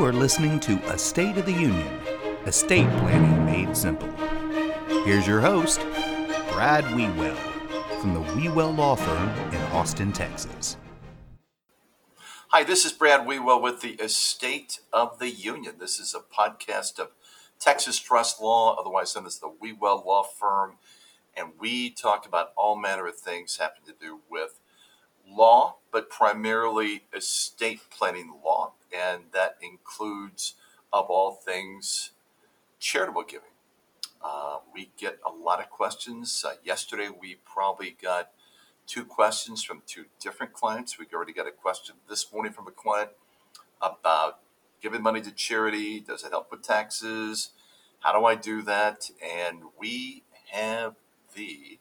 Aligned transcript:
You 0.00 0.06
are 0.06 0.12
listening 0.14 0.58
to 0.60 0.78
Estate 0.90 1.36
of 1.36 1.44
the 1.44 1.52
Union, 1.52 2.00
estate 2.46 2.88
planning 3.00 3.44
made 3.44 3.76
simple. 3.76 4.08
Here's 5.04 5.26
your 5.26 5.42
host, 5.42 5.78
Brad 6.52 6.84
Wewell, 6.84 7.36
from 8.00 8.14
the 8.14 8.20
Wewell 8.20 8.74
Law 8.74 8.96
Firm 8.96 9.28
in 9.52 9.60
Austin, 9.72 10.10
Texas. 10.10 10.78
Hi, 12.48 12.64
this 12.64 12.86
is 12.86 12.92
Brad 12.92 13.26
Wewell 13.26 13.60
with 13.60 13.82
the 13.82 13.90
Estate 13.96 14.80
of 14.90 15.18
the 15.18 15.28
Union. 15.28 15.74
This 15.78 16.00
is 16.00 16.14
a 16.14 16.20
podcast 16.20 16.98
of 16.98 17.10
Texas 17.58 17.98
Trust 17.98 18.40
Law, 18.40 18.76
otherwise 18.80 19.14
known 19.14 19.26
as 19.26 19.38
the 19.38 19.52
Wewell 19.62 20.06
Law 20.06 20.22
Firm, 20.22 20.76
and 21.36 21.50
we 21.60 21.90
talk 21.90 22.24
about 22.24 22.52
all 22.56 22.74
manner 22.74 23.06
of 23.06 23.16
things 23.16 23.58
having 23.58 23.84
to 23.84 23.92
do 24.00 24.20
with 24.30 24.60
law, 25.28 25.76
but 25.92 26.08
primarily 26.08 27.02
estate 27.12 27.82
planning 27.90 28.32
law 28.42 28.72
and 28.92 29.24
that 29.32 29.56
includes, 29.62 30.54
of 30.92 31.06
all 31.06 31.32
things, 31.32 32.10
charitable 32.78 33.24
giving. 33.24 33.48
Uh, 34.22 34.58
we 34.74 34.90
get 34.98 35.18
a 35.26 35.30
lot 35.30 35.60
of 35.60 35.70
questions. 35.70 36.44
Uh, 36.46 36.54
yesterday, 36.64 37.08
we 37.08 37.36
probably 37.44 37.96
got 38.02 38.30
two 38.86 39.04
questions 39.04 39.62
from 39.62 39.82
two 39.86 40.06
different 40.20 40.52
clients. 40.52 40.98
We 40.98 41.06
already 41.14 41.32
got 41.32 41.46
a 41.46 41.52
question 41.52 41.96
this 42.08 42.32
morning 42.32 42.52
from 42.52 42.66
a 42.66 42.72
client 42.72 43.10
about 43.80 44.40
giving 44.82 45.02
money 45.02 45.20
to 45.22 45.30
charity. 45.30 46.00
Does 46.00 46.24
it 46.24 46.30
help 46.30 46.50
with 46.50 46.62
taxes? 46.62 47.50
How 48.00 48.18
do 48.18 48.24
I 48.24 48.34
do 48.34 48.62
that? 48.62 49.10
And 49.22 49.62
we 49.78 50.24
have 50.52 50.96
the 51.34 51.78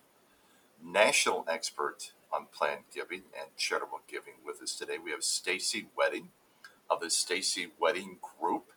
national 0.84 1.46
expert 1.50 2.12
on 2.32 2.46
planned 2.54 2.84
giving 2.94 3.24
and 3.38 3.50
charitable 3.58 4.02
giving 4.08 4.36
with 4.46 4.62
us 4.62 4.76
today. 4.76 4.98
We 5.04 5.12
have 5.12 5.24
Stacy 5.24 5.88
Wedding 5.98 6.30
of 6.90 7.02
the 7.02 7.10
Stacy 7.10 7.68
Wedding 7.80 8.18
Group. 8.40 8.72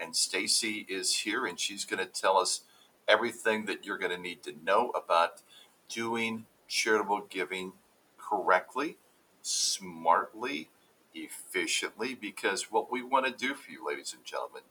And 0.00 0.14
Stacy 0.14 0.86
is 0.88 1.20
here 1.20 1.46
and 1.46 1.58
she's 1.58 1.84
going 1.84 2.04
to 2.04 2.10
tell 2.10 2.36
us 2.36 2.62
everything 3.08 3.64
that 3.66 3.84
you're 3.84 3.98
going 3.98 4.14
to 4.14 4.20
need 4.20 4.42
to 4.44 4.54
know 4.64 4.90
about 4.90 5.42
doing 5.88 6.46
charitable 6.68 7.26
giving 7.30 7.72
correctly, 8.18 8.98
smartly, 9.42 10.68
efficiently, 11.14 12.14
because 12.14 12.70
what 12.70 12.92
we 12.92 13.02
want 13.02 13.26
to 13.26 13.32
do 13.32 13.54
for 13.54 13.70
you, 13.70 13.86
ladies 13.86 14.12
and 14.12 14.24
gentlemen, 14.24 14.62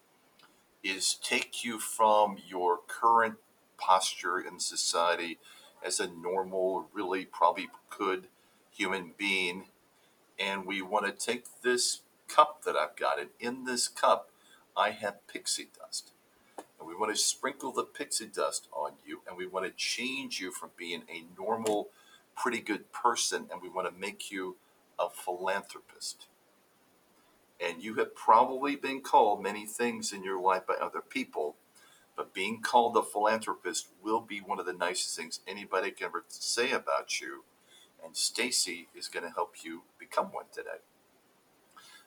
is 0.83 1.15
take 1.15 1.65
you 1.65 1.79
from 1.79 2.37
your 2.47 2.79
current 2.87 3.35
posture 3.77 4.39
in 4.39 4.59
society 4.59 5.39
as 5.83 5.99
a 5.99 6.07
normal, 6.07 6.87
really 6.93 7.25
probably 7.25 7.67
good 7.95 8.27
human 8.71 9.13
being. 9.17 9.65
And 10.39 10.65
we 10.65 10.81
want 10.81 11.05
to 11.05 11.25
take 11.25 11.45
this 11.63 12.01
cup 12.27 12.63
that 12.63 12.75
I've 12.75 12.95
got, 12.95 13.19
and 13.19 13.29
in 13.39 13.65
this 13.65 13.87
cup, 13.87 14.29
I 14.75 14.91
have 14.91 15.27
pixie 15.27 15.69
dust. 15.77 16.11
And 16.79 16.87
we 16.87 16.95
want 16.95 17.15
to 17.15 17.21
sprinkle 17.21 17.71
the 17.71 17.83
pixie 17.83 18.27
dust 18.27 18.67
on 18.71 18.93
you, 19.05 19.21
and 19.27 19.37
we 19.37 19.47
want 19.47 19.65
to 19.65 19.71
change 19.71 20.39
you 20.39 20.51
from 20.51 20.69
being 20.77 21.03
a 21.09 21.25
normal, 21.39 21.89
pretty 22.35 22.59
good 22.59 22.91
person, 22.91 23.47
and 23.51 23.61
we 23.61 23.69
want 23.69 23.87
to 23.87 23.99
make 23.99 24.31
you 24.31 24.57
a 24.99 25.09
philanthropist. 25.09 26.27
And 27.59 27.81
you 27.83 27.95
have 27.95 28.15
probably 28.15 28.75
been 28.75 29.01
called 29.01 29.41
many 29.41 29.65
things 29.65 30.13
in 30.13 30.23
your 30.23 30.39
life 30.39 30.67
by 30.67 30.75
other 30.75 31.01
people, 31.01 31.55
but 32.15 32.33
being 32.33 32.61
called 32.61 32.95
a 32.97 33.03
philanthropist 33.03 33.87
will 34.03 34.21
be 34.21 34.39
one 34.39 34.59
of 34.59 34.65
the 34.65 34.73
nicest 34.73 35.17
things 35.17 35.39
anybody 35.47 35.91
can 35.91 36.07
ever 36.07 36.23
say 36.27 36.71
about 36.71 37.19
you. 37.19 37.43
And 38.03 38.15
Stacy 38.15 38.87
is 38.95 39.07
going 39.07 39.25
to 39.25 39.31
help 39.31 39.55
you 39.63 39.83
become 39.97 40.27
one 40.27 40.45
today. 40.53 40.81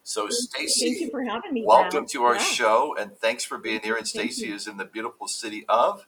So, 0.03 0.29
Stacy, 0.29 0.87
thank 0.87 1.01
you 1.01 1.11
for 1.11 1.23
having 1.23 1.53
me. 1.53 1.65
Welcome 1.65 2.07
to 2.09 2.25
our 2.25 2.35
yeah. 2.35 2.41
show, 2.41 2.97
and 2.99 3.17
thanks 3.19 3.45
for 3.45 3.59
being 3.59 3.81
here. 3.81 3.97
And 3.97 4.07
Stacy 4.07 4.51
is 4.51 4.67
in 4.67 4.77
the 4.77 4.85
beautiful 4.85 5.29
city 5.29 5.65
of 5.69 6.07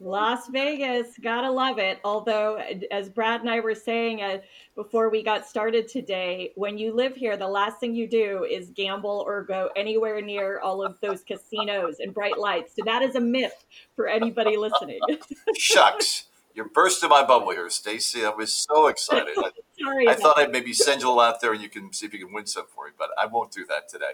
Las 0.00 0.48
Vegas. 0.48 1.18
Gotta 1.20 1.50
love 1.50 1.78
it. 1.78 1.98
Although, 2.04 2.62
as 2.90 3.08
Brad 3.08 3.40
and 3.40 3.50
I 3.50 3.60
were 3.60 3.74
saying 3.74 4.22
uh, 4.22 4.38
before 4.76 5.10
we 5.10 5.22
got 5.22 5.46
started 5.46 5.88
today, 5.88 6.52
when 6.54 6.78
you 6.78 6.92
live 6.94 7.16
here, 7.16 7.36
the 7.36 7.48
last 7.48 7.80
thing 7.80 7.94
you 7.94 8.08
do 8.08 8.44
is 8.44 8.70
gamble 8.70 9.24
or 9.26 9.42
go 9.42 9.70
anywhere 9.76 10.20
near 10.20 10.60
all 10.60 10.84
of 10.84 10.96
those 11.00 11.22
casinos 11.22 11.96
and 12.00 12.14
bright 12.14 12.38
lights. 12.38 12.74
So 12.76 12.82
that 12.84 13.02
is 13.02 13.16
a 13.16 13.20
myth 13.20 13.64
for 13.96 14.06
anybody 14.06 14.56
listening. 14.56 15.00
Shucks. 15.56 16.24
You're 16.54 16.68
bursting 16.68 17.10
my 17.10 17.24
bubble 17.24 17.50
here, 17.50 17.70
Stacy. 17.70 18.24
I 18.24 18.30
was 18.30 18.52
so 18.52 18.86
excited. 18.88 19.36
I 20.08 20.14
thought 20.14 20.38
I'd 20.38 20.52
maybe 20.52 20.72
send 20.72 21.02
you 21.02 21.20
out 21.20 21.40
there 21.40 21.52
and 21.52 21.62
you 21.62 21.68
can 21.68 21.92
see 21.92 22.06
if 22.06 22.12
you 22.12 22.24
can 22.24 22.32
win 22.32 22.46
some 22.46 22.66
for 22.66 22.86
me, 22.86 22.92
but 22.98 23.10
I 23.18 23.26
won't 23.26 23.50
do 23.50 23.64
that 23.66 23.88
today. 23.88 24.12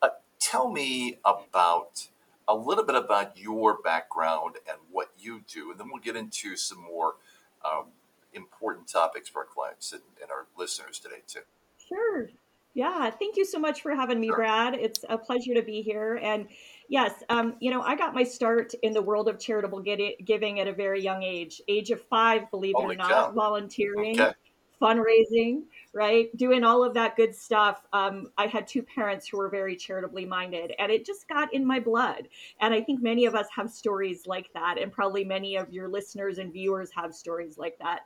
Uh, 0.00 0.08
tell 0.38 0.70
me 0.70 1.18
about 1.24 2.08
a 2.46 2.54
little 2.54 2.84
bit 2.84 2.96
about 2.96 3.36
your 3.36 3.78
background 3.82 4.56
and 4.68 4.78
what 4.90 5.10
you 5.18 5.42
do, 5.52 5.70
and 5.70 5.78
then 5.78 5.88
we'll 5.90 6.02
get 6.02 6.16
into 6.16 6.56
some 6.56 6.82
more 6.82 7.16
um, 7.64 7.86
important 8.32 8.88
topics 8.88 9.28
for 9.28 9.40
our 9.40 9.46
clients 9.46 9.92
and, 9.92 10.02
and, 10.22 10.30
our 10.30 10.46
listeners 10.56 10.98
today 10.98 11.22
too. 11.26 11.40
Sure. 11.88 12.30
Yeah. 12.74 13.10
Thank 13.10 13.36
you 13.36 13.44
so 13.44 13.58
much 13.58 13.82
for 13.82 13.94
having 13.94 14.20
me, 14.20 14.28
sure. 14.28 14.36
Brad. 14.36 14.74
It's 14.74 15.04
a 15.08 15.18
pleasure 15.18 15.54
to 15.54 15.62
be 15.62 15.82
here. 15.82 16.20
And 16.22 16.46
Yes, 16.88 17.22
um, 17.28 17.54
you 17.60 17.70
know, 17.70 17.82
I 17.82 17.96
got 17.96 18.14
my 18.14 18.24
start 18.24 18.72
in 18.82 18.94
the 18.94 19.02
world 19.02 19.28
of 19.28 19.38
charitable 19.38 19.82
giving 20.24 20.60
at 20.60 20.66
a 20.66 20.72
very 20.72 21.02
young 21.02 21.22
age, 21.22 21.60
age 21.68 21.90
of 21.90 22.00
five, 22.00 22.50
believe 22.50 22.74
Holy 22.76 22.94
it 22.94 23.00
or 23.00 23.08
not, 23.08 23.34
volunteering, 23.34 24.18
okay. 24.18 24.32
Fundraising, 24.80 25.62
right, 25.92 26.34
doing 26.36 26.64
all 26.64 26.84
of 26.84 26.94
that 26.94 27.16
good 27.16 27.34
stuff. 27.34 27.86
Um, 27.92 28.30
I 28.36 28.46
had 28.46 28.66
two 28.66 28.82
parents 28.82 29.28
who 29.28 29.38
were 29.38 29.48
very 29.48 29.76
charitably 29.76 30.24
minded, 30.24 30.72
and 30.78 30.92
it 30.92 31.04
just 31.04 31.28
got 31.28 31.52
in 31.52 31.66
my 31.66 31.80
blood. 31.80 32.28
And 32.60 32.72
I 32.72 32.80
think 32.80 33.02
many 33.02 33.26
of 33.26 33.34
us 33.34 33.46
have 33.54 33.70
stories 33.70 34.26
like 34.26 34.50
that, 34.54 34.78
and 34.78 34.92
probably 34.92 35.24
many 35.24 35.56
of 35.56 35.72
your 35.72 35.88
listeners 35.88 36.38
and 36.38 36.52
viewers 36.52 36.90
have 36.94 37.14
stories 37.14 37.58
like 37.58 37.78
that. 37.78 38.00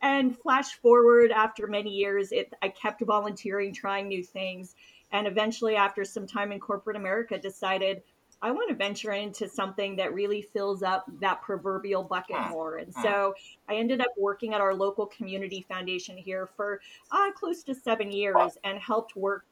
And 0.00 0.38
flash 0.38 0.74
forward 0.74 1.32
after 1.32 1.66
many 1.66 1.90
years, 1.90 2.30
it 2.30 2.52
I 2.62 2.68
kept 2.68 3.02
volunteering, 3.04 3.72
trying 3.72 4.08
new 4.08 4.22
things, 4.22 4.76
and 5.10 5.26
eventually, 5.26 5.74
after 5.74 6.04
some 6.04 6.26
time 6.26 6.52
in 6.52 6.60
corporate 6.60 6.96
America, 6.96 7.38
decided 7.38 8.02
I 8.40 8.50
want 8.52 8.68
to 8.68 8.74
venture 8.74 9.12
into 9.12 9.48
something 9.48 9.96
that 9.96 10.14
really 10.14 10.42
fills 10.42 10.82
up 10.82 11.06
that 11.20 11.42
proverbial 11.42 12.04
bucket 12.04 12.36
hmm. 12.36 12.50
more. 12.50 12.76
And 12.76 12.92
hmm. 12.94 13.02
so 13.02 13.34
I 13.68 13.76
ended 13.76 14.00
up 14.00 14.12
working 14.16 14.54
at 14.54 14.60
our 14.60 14.74
local 14.74 15.06
community 15.06 15.64
foundation 15.68 16.16
here 16.16 16.48
for 16.56 16.80
uh, 17.10 17.32
close 17.32 17.62
to 17.64 17.74
seven 17.74 18.12
years 18.12 18.56
and 18.64 18.78
helped 18.78 19.16
work 19.16 19.44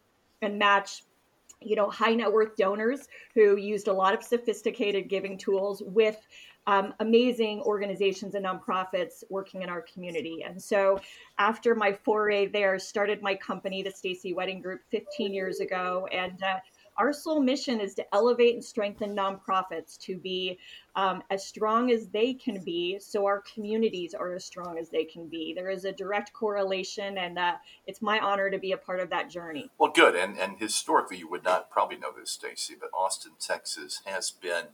and 0.42 0.58
match 0.58 1.02
you 1.60 1.74
know 1.74 1.88
high 1.88 2.14
net 2.14 2.30
worth 2.30 2.54
donors 2.56 3.08
who 3.34 3.56
used 3.56 3.88
a 3.88 3.92
lot 3.92 4.12
of 4.12 4.22
sophisticated 4.22 5.08
giving 5.08 5.38
tools 5.38 5.82
with 5.86 6.26
um, 6.66 6.92
amazing 7.00 7.62
organizations 7.62 8.34
and 8.34 8.44
nonprofits 8.44 9.24
working 9.30 9.62
in 9.62 9.70
our 9.70 9.80
community 9.80 10.44
and 10.46 10.62
so 10.62 11.00
after 11.38 11.74
my 11.74 11.92
foray 11.92 12.46
there 12.46 12.78
started 12.78 13.22
my 13.22 13.34
company 13.34 13.82
the 13.82 13.90
stacy 13.90 14.34
wedding 14.34 14.60
group 14.60 14.82
15 14.90 15.32
years 15.32 15.60
ago 15.60 16.06
and 16.12 16.42
uh, 16.42 16.58
our 16.98 17.12
sole 17.12 17.40
mission 17.40 17.80
is 17.80 17.94
to 17.94 18.14
elevate 18.14 18.54
and 18.54 18.64
strengthen 18.64 19.14
nonprofits 19.14 19.98
to 19.98 20.16
be 20.16 20.58
um, 20.94 21.22
as 21.30 21.46
strong 21.46 21.90
as 21.90 22.08
they 22.08 22.32
can 22.32 22.64
be, 22.64 22.98
so 22.98 23.26
our 23.26 23.42
communities 23.52 24.14
are 24.14 24.34
as 24.34 24.44
strong 24.44 24.78
as 24.78 24.88
they 24.88 25.04
can 25.04 25.28
be. 25.28 25.52
There 25.54 25.70
is 25.70 25.84
a 25.84 25.92
direct 25.92 26.32
correlation, 26.32 27.18
and 27.18 27.38
uh, 27.38 27.56
it's 27.86 28.00
my 28.00 28.18
honor 28.18 28.50
to 28.50 28.58
be 28.58 28.72
a 28.72 28.78
part 28.78 29.00
of 29.00 29.10
that 29.10 29.30
journey. 29.30 29.70
Well, 29.78 29.92
good. 29.94 30.16
And 30.16 30.38
and 30.38 30.58
historically, 30.58 31.18
you 31.18 31.28
would 31.28 31.44
not 31.44 31.70
probably 31.70 31.98
know 31.98 32.12
this, 32.18 32.30
Stacy, 32.30 32.74
but 32.78 32.90
Austin, 32.94 33.32
Texas, 33.38 34.02
has 34.06 34.30
been 34.30 34.66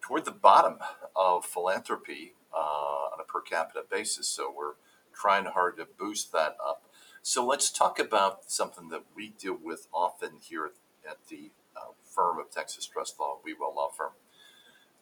toward 0.00 0.24
the 0.24 0.32
bottom 0.32 0.78
of 1.14 1.44
philanthropy 1.44 2.34
uh, 2.52 2.56
on 2.56 3.20
a 3.20 3.24
per 3.24 3.40
capita 3.40 3.82
basis. 3.88 4.26
So 4.28 4.52
we're 4.56 4.74
trying 5.14 5.44
hard 5.46 5.76
to 5.76 5.86
boost 5.86 6.32
that 6.32 6.56
up. 6.66 6.84
So 7.22 7.44
let's 7.44 7.70
talk 7.70 7.98
about 7.98 8.50
something 8.50 8.88
that 8.88 9.04
we 9.14 9.30
deal 9.30 9.58
with 9.62 9.86
often 9.92 10.38
here 10.40 10.70
at 11.08 11.18
the 11.28 11.50
uh, 11.76 11.92
firm 12.04 12.38
of 12.38 12.50
Texas 12.50 12.86
Trust 12.86 13.18
Law, 13.18 13.38
Wewell 13.46 13.74
Law 13.74 13.90
Firm. 13.90 14.12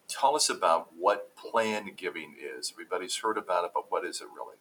Tell 0.07 0.35
us 0.35 0.49
about 0.49 0.89
what 0.97 1.35
planned 1.35 1.97
giving 1.97 2.35
is. 2.39 2.71
Everybody's 2.73 3.17
heard 3.17 3.37
about 3.37 3.65
it, 3.65 3.71
but 3.73 3.91
what 3.91 4.05
is 4.05 4.21
it 4.21 4.27
really? 4.33 4.55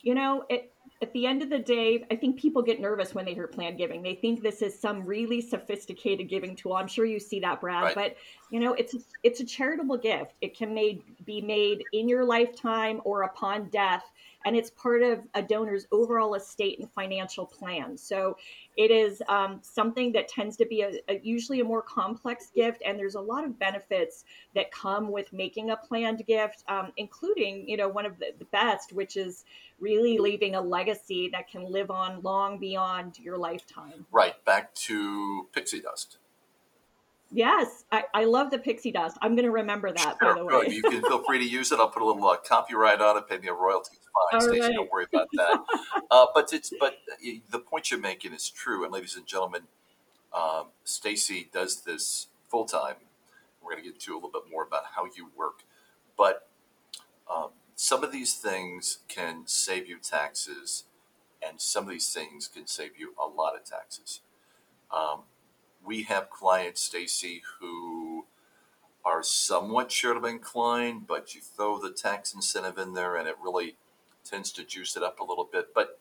You 0.00 0.14
know, 0.14 0.44
it, 0.48 0.72
at 1.02 1.12
the 1.14 1.26
end 1.26 1.42
of 1.42 1.48
the 1.48 1.58
day, 1.58 2.04
I 2.10 2.16
think 2.16 2.38
people 2.38 2.60
get 2.60 2.78
nervous 2.78 3.14
when 3.14 3.24
they 3.24 3.32
hear 3.32 3.46
planned 3.46 3.78
giving. 3.78 4.02
They 4.02 4.14
think 4.14 4.42
this 4.42 4.60
is 4.60 4.78
some 4.78 5.06
really 5.06 5.40
sophisticated 5.40 6.28
giving 6.28 6.54
tool. 6.54 6.74
I'm 6.74 6.88
sure 6.88 7.06
you 7.06 7.18
see 7.18 7.40
that, 7.40 7.60
Brad. 7.60 7.84
Right. 7.84 7.94
But 7.94 8.16
you 8.50 8.60
know, 8.60 8.74
it's 8.74 8.94
it's 9.22 9.40
a 9.40 9.44
charitable 9.44 9.96
gift. 9.96 10.34
It 10.42 10.56
can 10.56 10.74
made 10.74 11.02
be 11.24 11.40
made 11.40 11.84
in 11.94 12.06
your 12.06 12.24
lifetime 12.24 13.00
or 13.04 13.22
upon 13.22 13.70
death, 13.70 14.04
and 14.44 14.54
it's 14.54 14.70
part 14.70 15.02
of 15.02 15.20
a 15.34 15.42
donor's 15.42 15.86
overall 15.90 16.34
estate 16.34 16.78
and 16.78 16.90
financial 16.92 17.46
plan. 17.46 17.96
So 17.96 18.36
it 18.76 18.90
is 18.90 19.22
um, 19.28 19.60
something 19.62 20.12
that 20.12 20.28
tends 20.28 20.56
to 20.58 20.66
be 20.66 20.82
a, 20.82 20.92
a, 21.08 21.20
usually 21.22 21.60
a 21.60 21.64
more 21.64 21.82
complex 21.82 22.50
gift, 22.54 22.82
and 22.84 22.98
there's 22.98 23.14
a 23.14 23.20
lot 23.20 23.44
of 23.44 23.58
benefits 23.58 24.24
that 24.54 24.70
come 24.70 25.10
with 25.10 25.32
making 25.32 25.70
a 25.70 25.76
planned 25.76 26.26
gift, 26.26 26.64
um, 26.68 26.92
including 26.98 27.66
you 27.66 27.78
know 27.78 27.88
one 27.88 28.04
of 28.04 28.18
the, 28.18 28.32
the 28.38 28.44
best, 28.46 28.92
which 28.92 29.16
is 29.16 29.44
really 29.80 30.18
leaving 30.18 30.54
a 30.54 30.60
legacy 30.70 31.28
that 31.32 31.50
can 31.50 31.70
live 31.70 31.90
on 31.90 32.22
long 32.22 32.58
beyond 32.58 33.18
your 33.18 33.36
lifetime. 33.36 34.06
Right, 34.12 34.42
back 34.44 34.74
to 34.76 35.48
pixie 35.52 35.80
dust. 35.80 36.18
Yes, 37.32 37.84
I, 37.92 38.04
I 38.12 38.24
love 38.24 38.50
the 38.50 38.58
pixie 38.58 38.90
dust. 38.90 39.16
I'm 39.22 39.36
going 39.36 39.44
to 39.44 39.52
remember 39.52 39.92
that, 39.92 40.16
sure, 40.20 40.34
by 40.34 40.40
the 40.40 40.44
way. 40.44 40.66
You 40.68 40.82
can 40.82 41.00
feel 41.02 41.22
free 41.22 41.38
to 41.38 41.48
use 41.48 41.70
it. 41.70 41.78
I'll 41.78 41.88
put 41.88 42.02
a 42.02 42.04
little 42.04 42.26
uh, 42.26 42.36
copyright 42.36 43.00
on 43.00 43.16
it, 43.16 43.28
pay 43.28 43.38
me 43.38 43.48
a 43.48 43.52
royalty. 43.52 43.98
Fine, 44.32 44.40
Stacey, 44.40 44.60
right. 44.60 44.74
don't 44.74 44.90
worry 44.90 45.06
about 45.12 45.28
that. 45.34 45.60
uh, 46.10 46.26
but 46.34 46.52
it's 46.52 46.72
but 46.80 46.96
the 47.50 47.58
point 47.60 47.90
you're 47.90 48.00
making 48.00 48.32
is 48.32 48.50
true. 48.50 48.82
And 48.82 48.92
ladies 48.92 49.16
and 49.16 49.26
gentlemen, 49.26 49.62
um, 50.32 50.66
Stacey 50.82 51.48
does 51.52 51.82
this 51.82 52.26
full 52.48 52.64
time. 52.64 52.96
We're 53.62 53.72
going 53.72 53.84
to 53.84 53.88
get 53.88 53.94
into 53.94 54.14
a 54.14 54.16
little 54.16 54.30
bit 54.30 54.50
more 54.50 54.64
about 54.64 54.82
how 54.96 55.04
you 55.04 55.30
work. 55.36 55.62
But 56.18 56.48
um, 57.32 57.50
some 57.82 58.04
of 58.04 58.12
these 58.12 58.34
things 58.34 58.98
can 59.08 59.44
save 59.46 59.88
you 59.88 59.96
taxes, 59.98 60.84
and 61.42 61.58
some 61.58 61.84
of 61.84 61.88
these 61.88 62.12
things 62.12 62.46
can 62.46 62.66
save 62.66 62.90
you 62.98 63.14
a 63.18 63.26
lot 63.26 63.56
of 63.56 63.64
taxes. 63.64 64.20
Um, 64.94 65.22
we 65.82 66.02
have 66.02 66.28
clients, 66.28 66.82
Stacy, 66.82 67.40
who 67.58 68.26
are 69.02 69.22
somewhat 69.22 69.88
charitable 69.88 70.28
inclined, 70.28 71.06
but 71.06 71.34
you 71.34 71.40
throw 71.40 71.78
the 71.78 71.90
tax 71.90 72.34
incentive 72.34 72.76
in 72.76 72.92
there 72.92 73.16
and 73.16 73.26
it 73.26 73.36
really 73.42 73.78
tends 74.24 74.52
to 74.52 74.62
juice 74.62 74.94
it 74.94 75.02
up 75.02 75.18
a 75.18 75.24
little 75.24 75.48
bit. 75.50 75.72
But 75.74 75.98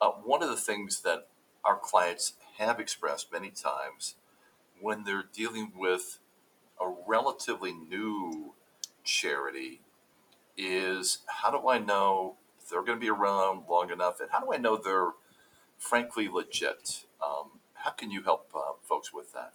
uh, 0.00 0.10
one 0.10 0.40
of 0.44 0.48
the 0.48 0.56
things 0.56 1.00
that 1.00 1.26
our 1.64 1.76
clients 1.76 2.34
have 2.58 2.78
expressed 2.78 3.32
many 3.32 3.50
times 3.50 4.14
when 4.80 5.02
they're 5.02 5.28
dealing 5.32 5.72
with 5.74 6.20
a 6.80 6.88
relatively 7.08 7.72
new 7.72 8.54
charity 9.02 9.80
is 10.58 11.18
how 11.28 11.50
do 11.50 11.68
I 11.68 11.78
know 11.78 12.36
if 12.60 12.68
they're 12.68 12.82
going 12.82 12.98
to 12.98 13.00
be 13.00 13.08
around 13.08 13.64
long 13.70 13.90
enough 13.90 14.20
and 14.20 14.28
how 14.30 14.40
do 14.40 14.52
I 14.52 14.58
know 14.58 14.76
they're 14.76 15.12
frankly 15.78 16.28
legit? 16.28 17.04
Um, 17.24 17.60
how 17.74 17.90
can 17.90 18.10
you 18.10 18.22
help 18.22 18.50
uh, 18.54 18.72
folks 18.82 19.12
with 19.14 19.32
that? 19.32 19.54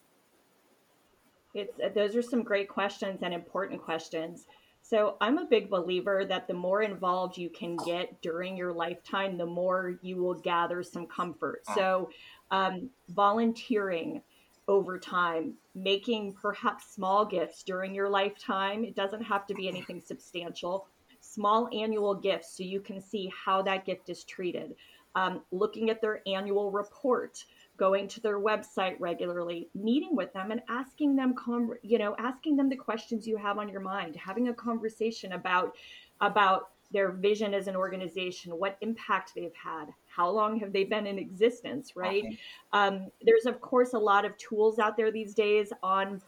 It's, 1.54 1.80
uh, 1.80 1.90
those 1.94 2.16
are 2.16 2.22
some 2.22 2.42
great 2.42 2.70
questions 2.70 3.20
and 3.22 3.34
important 3.34 3.84
questions. 3.84 4.48
So 4.82 5.16
I'm 5.22 5.38
a 5.38 5.46
big 5.46 5.70
believer 5.70 6.26
that 6.26 6.48
the 6.48 6.54
more 6.54 6.82
involved 6.82 7.38
you 7.38 7.50
can 7.50 7.78
get 7.78 8.22
during 8.22 8.58
your 8.58 8.74
lifetime, 8.74 9.38
the 9.38 9.46
more 9.46 9.98
you 10.02 10.18
will 10.18 10.34
gather 10.34 10.84
some 10.84 11.08
comfort. 11.08 11.64
Mm. 11.70 11.76
So 11.76 12.10
um, 12.52 12.90
volunteering 13.10 14.22
over 14.68 14.98
time, 14.98 15.56
making 15.76 16.34
perhaps 16.34 16.94
small 16.94 17.26
gifts 17.26 17.64
during 17.64 17.94
your 17.94 18.10
lifetime. 18.10 18.84
It 18.84 18.96
doesn't 18.96 19.24
have 19.24 19.46
to 19.48 19.54
be 19.54 19.68
anything 19.68 20.02
substantial. 20.02 20.88
Small 21.34 21.70
annual 21.74 22.14
gifts 22.14 22.56
so 22.56 22.64
you 22.64 22.80
can 22.80 23.02
see 23.02 23.32
how 23.34 23.62
that 23.64 23.86
gift 23.86 24.10
is 24.10 24.24
treated. 24.24 24.76
Um, 25.16 25.42
looking 25.52 25.90
at 25.90 26.02
their 26.02 26.22
annual 26.28 26.72
report 26.72 27.44
going 27.78 28.08
to 28.08 28.22
their 28.22 28.40
website 28.40 28.96
regularly, 29.00 29.68
meeting 29.74 30.16
with 30.16 30.32
them 30.34 30.52
and 30.52 30.62
asking 30.70 31.16
them, 31.16 31.36
you 31.82 31.98
know, 31.98 32.16
asking 32.20 32.56
them 32.56 32.70
the 32.70 32.76
questions 32.76 33.28
you 33.28 33.38
have 33.38 33.58
on 33.58 33.68
your 33.68 33.82
mind, 33.82 34.16
having 34.16 34.50
a 34.50 34.54
conversation 34.54 35.34
about, 35.34 35.76
about 36.22 36.70
their 36.92 37.12
vision 37.12 37.54
as 37.54 37.68
an 37.68 37.76
organization, 37.76 38.52
what 38.52 38.78
impact 38.82 39.34
they've 39.36 39.56
had, 39.56 39.86
how 40.16 40.30
long 40.30 40.60
have 40.60 40.72
they 40.72 40.84
been 40.84 41.08
in 41.08 41.18
existence, 41.18 41.96
right? 41.96 42.24
Okay. 42.24 42.40
Um, 42.74 43.08
there's, 43.24 43.48
of 43.48 43.60
course, 43.60 43.94
a 43.94 44.00
lot 44.00 44.26
of 44.26 44.38
tools 44.38 44.78
out 44.78 44.96
there 44.96 45.12
these 45.12 45.34
days 45.34 45.74
on 45.82 46.22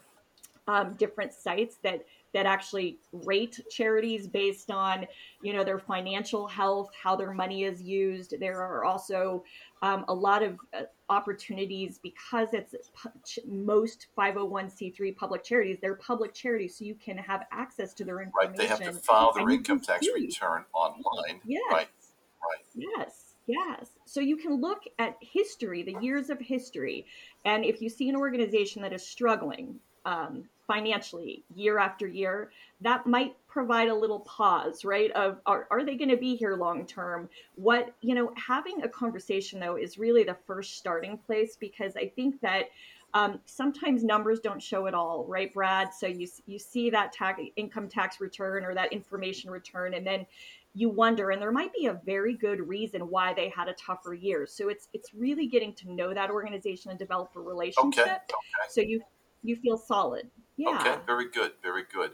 um, 0.66 0.94
different 0.94 1.32
sites 1.32 1.76
that 1.84 2.04
that 2.36 2.44
actually 2.44 2.98
rate 3.12 3.58
charities 3.70 4.26
based 4.26 4.70
on 4.70 5.06
you 5.42 5.54
know 5.54 5.64
their 5.64 5.78
financial 5.78 6.46
health 6.46 6.90
how 7.02 7.16
their 7.16 7.32
money 7.32 7.64
is 7.64 7.80
used 7.80 8.34
there 8.38 8.60
are 8.60 8.84
also 8.84 9.42
um, 9.80 10.04
a 10.08 10.14
lot 10.14 10.42
of 10.42 10.58
uh, 10.74 10.82
opportunities 11.08 11.98
because 12.02 12.48
it's 12.52 12.74
most 13.46 14.08
501c3 14.18 15.16
public 15.16 15.42
charities 15.44 15.78
they're 15.80 15.94
public 15.94 16.34
charities 16.34 16.76
so 16.76 16.84
you 16.84 16.94
can 16.94 17.16
have 17.16 17.46
access 17.52 17.94
to 17.94 18.04
their 18.04 18.20
information 18.20 18.50
right 18.50 18.58
they 18.58 18.66
have 18.66 18.80
to 18.80 18.92
file 18.92 19.32
their 19.32 19.48
income 19.48 19.80
tax 19.80 20.04
see. 20.04 20.12
return 20.12 20.62
online 20.74 21.40
yes 21.46 21.62
right 21.72 21.88
right 22.42 22.66
yes 22.74 23.22
Yes. 23.48 23.90
So 24.06 24.18
you 24.18 24.36
can 24.36 24.60
look 24.60 24.80
at 24.98 25.14
history, 25.20 25.84
the 25.84 25.94
years 26.00 26.30
of 26.30 26.40
history. 26.40 27.06
And 27.44 27.64
if 27.64 27.80
you 27.80 27.88
see 27.88 28.08
an 28.08 28.16
organization 28.16 28.82
that 28.82 28.92
is 28.92 29.06
struggling, 29.06 29.78
um, 30.04 30.48
financially 30.66 31.44
year 31.54 31.78
after 31.78 32.06
year, 32.06 32.50
that 32.80 33.06
might 33.06 33.36
provide 33.48 33.88
a 33.88 33.94
little 33.94 34.20
pause, 34.20 34.84
right? 34.84 35.10
Of 35.12 35.40
are, 35.46 35.66
are 35.70 35.84
they 35.84 35.96
going 35.96 36.10
to 36.10 36.16
be 36.16 36.36
here 36.36 36.56
long 36.56 36.86
term? 36.86 37.28
What, 37.54 37.94
you 38.00 38.14
know, 38.14 38.32
having 38.36 38.82
a 38.82 38.88
conversation 38.88 39.60
though 39.60 39.76
is 39.76 39.98
really 39.98 40.24
the 40.24 40.36
first 40.46 40.76
starting 40.76 41.18
place 41.18 41.56
because 41.58 41.96
I 41.96 42.12
think 42.14 42.40
that 42.40 42.66
um, 43.14 43.40
sometimes 43.46 44.04
numbers 44.04 44.40
don't 44.40 44.62
show 44.62 44.86
it 44.86 44.94
all, 44.94 45.24
right, 45.26 45.52
Brad? 45.54 45.94
So 45.94 46.06
you 46.06 46.28
you 46.44 46.58
see 46.58 46.90
that 46.90 47.12
tax 47.12 47.40
income 47.56 47.88
tax 47.88 48.20
return 48.20 48.64
or 48.64 48.74
that 48.74 48.92
information 48.92 49.50
return, 49.50 49.94
and 49.94 50.06
then 50.06 50.26
you 50.74 50.90
wonder, 50.90 51.30
and 51.30 51.40
there 51.40 51.52
might 51.52 51.72
be 51.72 51.86
a 51.86 51.94
very 52.04 52.34
good 52.34 52.68
reason 52.68 53.08
why 53.08 53.32
they 53.32 53.48
had 53.48 53.68
a 53.68 53.72
tougher 53.74 54.12
year. 54.12 54.46
So 54.46 54.68
it's 54.68 54.88
it's 54.92 55.14
really 55.14 55.46
getting 55.46 55.72
to 55.76 55.90
know 55.90 56.12
that 56.12 56.30
organization 56.30 56.90
and 56.90 56.98
develop 56.98 57.30
a 57.36 57.40
relationship. 57.40 58.04
Okay. 58.04 58.12
Okay. 58.12 58.68
So 58.68 58.82
you 58.82 59.00
you 59.42 59.56
feel 59.56 59.78
solid. 59.78 60.28
Yeah. 60.56 60.70
Okay, 60.70 60.96
very 61.06 61.28
good, 61.28 61.52
very 61.62 61.82
good. 61.90 62.12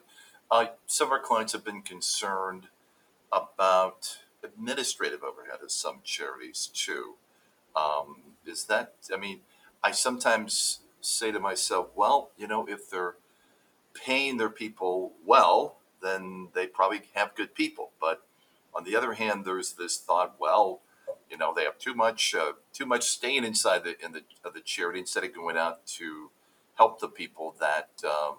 Uh, 0.50 0.66
some 0.86 1.08
of 1.08 1.12
our 1.12 1.20
clients 1.20 1.52
have 1.52 1.64
been 1.64 1.82
concerned 1.82 2.68
about 3.32 4.18
administrative 4.44 5.22
overhead 5.22 5.60
of 5.62 5.70
some 5.70 6.00
charities 6.04 6.68
too. 6.72 7.14
Um, 7.74 8.16
is 8.44 8.64
that, 8.64 8.94
I 9.12 9.16
mean, 9.16 9.40
I 9.82 9.92
sometimes 9.92 10.80
say 11.00 11.32
to 11.32 11.40
myself, 11.40 11.88
well, 11.94 12.30
you 12.36 12.46
know, 12.46 12.66
if 12.66 12.90
they're 12.90 13.14
paying 13.94 14.36
their 14.36 14.50
people 14.50 15.12
well, 15.24 15.76
then 16.02 16.48
they 16.54 16.66
probably 16.66 17.02
have 17.14 17.34
good 17.34 17.54
people. 17.54 17.90
But 18.00 18.22
on 18.74 18.84
the 18.84 18.96
other 18.96 19.14
hand, 19.14 19.44
there's 19.44 19.72
this 19.72 19.98
thought, 19.98 20.36
well, 20.38 20.80
you 21.30 21.38
know, 21.38 21.54
they 21.54 21.64
have 21.64 21.78
too 21.78 21.94
much, 21.94 22.34
uh, 22.34 22.52
too 22.72 22.86
much 22.86 23.04
staying 23.04 23.44
inside 23.44 23.84
the 23.84 24.02
in 24.04 24.12
the 24.12 24.22
of 24.44 24.52
the 24.54 24.60
charity 24.60 24.98
instead 24.98 25.24
of 25.24 25.34
going 25.34 25.56
out 25.56 25.86
to 25.86 26.30
help 26.82 27.00
the 27.00 27.08
people 27.08 27.54
that 27.60 27.90
um, 28.04 28.34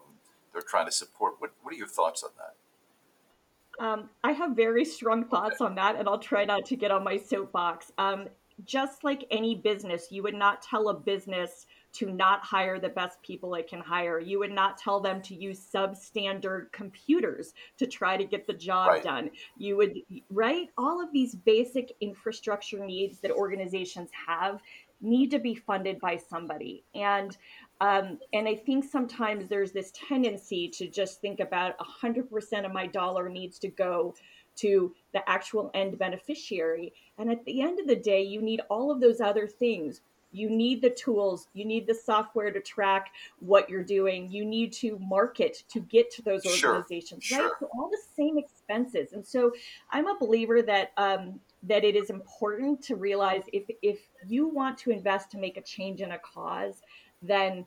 they're 0.52 0.62
trying 0.62 0.86
to 0.86 0.92
support. 0.92 1.36
What, 1.40 1.52
what 1.62 1.74
are 1.74 1.78
your 1.78 1.88
thoughts 1.88 2.24
on 2.24 2.32
that? 2.42 3.84
Um, 3.84 4.10
I 4.24 4.34
have 4.34 4.52
very 4.56 4.86
strong 4.86 5.24
thoughts 5.26 5.62
on 5.62 5.76
that, 5.76 5.96
and 5.96 6.08
I'll 6.08 6.20
try 6.20 6.44
not 6.44 6.66
to 6.66 6.76
get 6.76 6.92
on 6.92 7.04
my 7.04 7.18
soapbox. 7.18 7.92
Um, 7.98 8.28
just 8.66 9.04
like 9.04 9.26
any 9.32 9.56
business, 9.56 10.08
you 10.12 10.22
would 10.24 10.36
not 10.36 10.62
tell 10.62 10.90
a 10.90 10.94
business 10.94 11.66
to 11.94 12.12
not 12.12 12.42
hire 12.44 12.80
the 12.80 12.90
best 12.90 13.22
people 13.24 13.56
it 13.56 13.68
can 13.68 13.80
hire. 13.80 14.20
You 14.20 14.40
would 14.40 14.52
not 14.52 14.78
tell 14.78 15.00
them 15.00 15.22
to 15.24 15.36
use 15.36 15.60
substandard 15.74 16.72
computers 16.72 17.54
to 17.78 17.88
try 17.88 18.18
to 18.18 18.26
get 18.26 18.46
the 18.46 18.54
job 18.54 18.90
right. 18.90 19.04
done. 19.04 19.30
You 19.58 19.78
would, 19.78 19.94
right? 20.30 20.68
All 20.78 21.02
of 21.02 21.14
these 21.14 21.34
basic 21.34 21.94
infrastructure 22.02 22.84
needs 22.86 23.20
that 23.22 23.32
organizations 23.32 24.10
have 24.28 24.60
need 25.04 25.30
to 25.32 25.40
be 25.40 25.54
funded 25.54 26.00
by 26.00 26.18
somebody. 26.18 26.84
And 26.96 27.38
um, 27.82 28.20
and 28.34 28.48
I 28.48 28.56
think 28.56 28.86
sometimes 28.86 29.48
there's 29.50 29.72
this 29.72 29.92
tendency 30.08 30.70
to 30.70 30.88
just 30.88 31.22
think 31.22 31.40
about 31.40 31.76
100% 31.80 32.66
of 32.66 32.72
my 32.72 32.88
dollar 32.88 33.30
needs 33.30 33.60
to 33.60 33.68
go 33.68 34.16
to 34.56 34.94
the 35.14 35.28
actual 35.30 35.72
end 35.74 35.98
beneficiary. 35.98 36.94
And 37.18 37.32
at 37.32 37.44
the 37.46 37.62
end 37.62 37.80
of 37.80 37.88
the 37.88 37.96
day, 37.96 38.22
you 38.22 38.42
need 38.42 38.62
all 38.70 38.92
of 38.92 39.02
those 39.02 39.20
other 39.20 39.48
things. 39.48 40.02
You 40.32 40.50
need 40.50 40.82
the 40.82 40.90
tools, 40.90 41.48
you 41.54 41.64
need 41.64 41.86
the 41.86 41.94
software 41.94 42.52
to 42.52 42.60
track 42.60 43.12
what 43.40 43.70
you're 43.70 43.84
doing, 43.84 44.32
you 44.32 44.44
need 44.44 44.74
to 44.74 44.98
market 44.98 45.64
to 45.70 45.80
get 45.80 46.10
to 46.12 46.24
those 46.24 46.44
organizations, 46.46 47.24
sure, 47.24 47.38
right? 47.38 47.44
Sure. 47.44 47.58
So 47.60 47.70
all 47.78 47.90
the 47.90 48.02
same 48.16 48.40
expenses. 48.40 49.14
And 49.14 49.26
so 49.26 49.52
I'm 49.92 50.08
a 50.08 50.18
believer 50.18 50.64
that 50.64 50.92
um, 50.98 51.40
that 51.62 51.84
it 51.84 51.96
is 51.96 52.10
important 52.10 52.82
to 52.84 52.96
realize 52.96 53.44
if 53.54 53.70
if 53.84 54.00
you 54.28 54.48
want 54.48 54.78
to 54.80 54.90
invest 54.90 55.30
to 55.32 55.38
make 55.38 55.58
a 55.58 55.62
change 55.62 56.02
in 56.02 56.12
a 56.14 56.20
cause, 56.20 56.82
then 57.24 57.66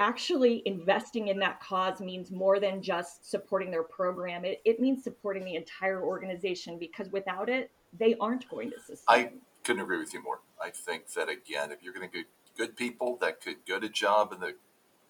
actually 0.00 0.62
investing 0.66 1.28
in 1.28 1.38
that 1.38 1.60
cause 1.60 2.00
means 2.00 2.30
more 2.30 2.58
than 2.58 2.82
just 2.82 3.30
supporting 3.30 3.70
their 3.70 3.82
program. 3.82 4.44
It, 4.44 4.60
it 4.64 4.80
means 4.80 5.04
supporting 5.04 5.44
the 5.44 5.54
entire 5.54 6.02
organization 6.02 6.78
because 6.78 7.10
without 7.12 7.48
it, 7.48 7.70
they 7.96 8.16
aren't 8.20 8.48
going 8.48 8.70
to 8.70 8.78
sustain. 8.78 9.04
I 9.08 9.30
couldn't 9.62 9.82
agree 9.82 9.98
with 9.98 10.12
you 10.12 10.22
more. 10.22 10.40
I 10.62 10.70
think 10.70 11.12
that, 11.12 11.28
again, 11.28 11.70
if 11.70 11.82
you're 11.82 11.94
going 11.94 12.08
to 12.08 12.16
get 12.16 12.26
good 12.56 12.76
people 12.76 13.16
that 13.20 13.40
could 13.40 13.64
get 13.66 13.84
a 13.84 13.88
job 13.88 14.32
in 14.32 14.40
the 14.40 14.54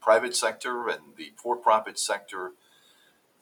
private 0.01 0.37
sector 0.37 0.89
and 0.89 1.01
the 1.17 1.33
for 1.37 1.57
profit 1.57 1.99
sector, 1.99 2.53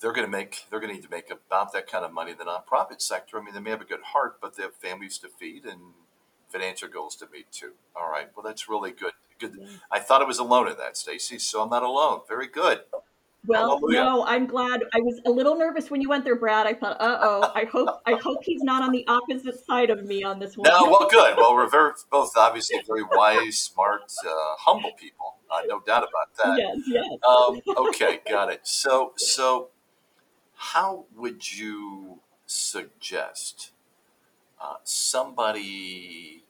they're 0.01 0.13
going 0.13 0.27
to 0.27 0.31
make 0.31 0.67
they're 0.71 0.81
going 0.81 0.91
to 0.91 0.97
need 0.97 1.05
to 1.05 1.11
make 1.11 1.31
about 1.31 1.73
that 1.73 1.91
kind 1.91 2.05
of 2.05 2.13
money 2.13 2.33
in 2.33 2.39
the 2.39 2.45
nonprofit 2.45 3.01
sector. 3.01 3.39
I 3.39 3.43
mean, 3.43 3.55
they 3.55 3.61
may 3.61 3.71
have 3.71 3.81
a 3.81 3.87
good 3.87 4.03
heart, 4.13 4.39
but 4.41 4.57
they 4.57 4.63
have 4.63 4.75
families 4.75 5.19
to 5.19 5.29
feed 5.29 5.65
and 5.65 5.81
financial 6.49 6.89
goals 6.89 7.17
to 7.17 7.27
meet 7.33 7.51
too. 7.51 7.73
All 7.97 8.11
right, 8.11 8.29
well, 8.37 8.45
that's 8.45 8.69
really 8.69 8.93
good. 8.93 9.13
Good. 9.51 9.69
I 9.91 9.99
thought 9.99 10.23
I 10.23 10.25
was 10.25 10.39
alone 10.39 10.69
in 10.69 10.77
that, 10.79 10.97
Stacy. 10.97 11.39
So 11.39 11.63
I'm 11.63 11.71
not 11.71 11.83
alone. 11.83 12.21
Very 12.29 12.47
good. 12.47 12.81
Well, 13.45 13.71
Hallelujah. 13.71 14.05
no, 14.05 14.25
I'm 14.25 14.47
glad. 14.47 14.85
I 14.95 15.01
was 15.01 15.21
a 15.27 15.31
little 15.31 15.57
nervous 15.57 15.91
when 15.91 16.01
you 16.01 16.09
went 16.09 16.23
there, 16.23 16.37
Brad. 16.37 16.65
I 16.65 16.75
thought, 16.75 17.01
uh 17.01 17.19
oh, 17.21 17.53
I 17.57 17.65
hope 17.65 18.01
I 18.07 18.15
hope 18.15 18.39
he's 18.45 18.63
not 18.63 18.83
on 18.83 18.93
the 18.93 19.05
opposite 19.09 19.59
side 19.67 19.91
of 19.91 20.05
me 20.05 20.23
on 20.23 20.39
this 20.39 20.57
one. 20.57 20.71
No, 20.71 20.85
well, 20.89 21.09
good. 21.11 21.37
Well, 21.37 21.55
we're 21.55 21.69
very 21.69 21.91
both 22.11 22.37
obviously 22.37 22.81
very 22.87 23.03
wise, 23.03 23.59
smart, 23.59 24.03
uh, 24.25 24.31
humble 24.61 24.93
people. 24.93 25.39
Uh, 25.51 25.63
no 25.67 25.81
doubt 25.81 26.05
about 26.05 26.37
that. 26.45 26.57
Yes, 26.57 26.79
yes. 26.87 27.05
Um, 27.29 27.61
okay, 27.89 28.21
got 28.31 28.51
it. 28.53 28.61
So, 28.63 29.13
so 29.17 29.71
how 30.55 31.07
would 31.17 31.53
you 31.53 32.21
suggest 32.47 33.73
uh, 34.61 34.77
somebody 34.85 36.45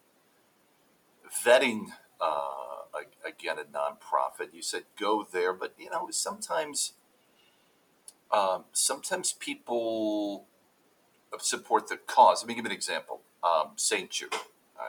vetting? 1.43 1.87
Uh, 2.21 2.72
again 3.27 3.57
a 3.59 3.65
nonprofit. 3.65 4.53
You 4.53 4.63
said 4.63 4.85
go 4.99 5.27
there, 5.31 5.53
but 5.53 5.75
you 5.79 5.91
know 5.91 6.09
sometimes 6.11 6.95
um, 8.31 8.65
sometimes 8.73 9.33
people 9.33 10.47
support 11.39 11.89
the 11.89 11.97
cause. 11.97 12.43
Let 12.43 12.49
me 12.49 12.55
give 12.55 12.65
you 12.65 12.71
an 12.71 12.77
example. 12.77 13.21
Um, 13.43 13.71
St. 13.77 14.11
Jude. 14.11 14.35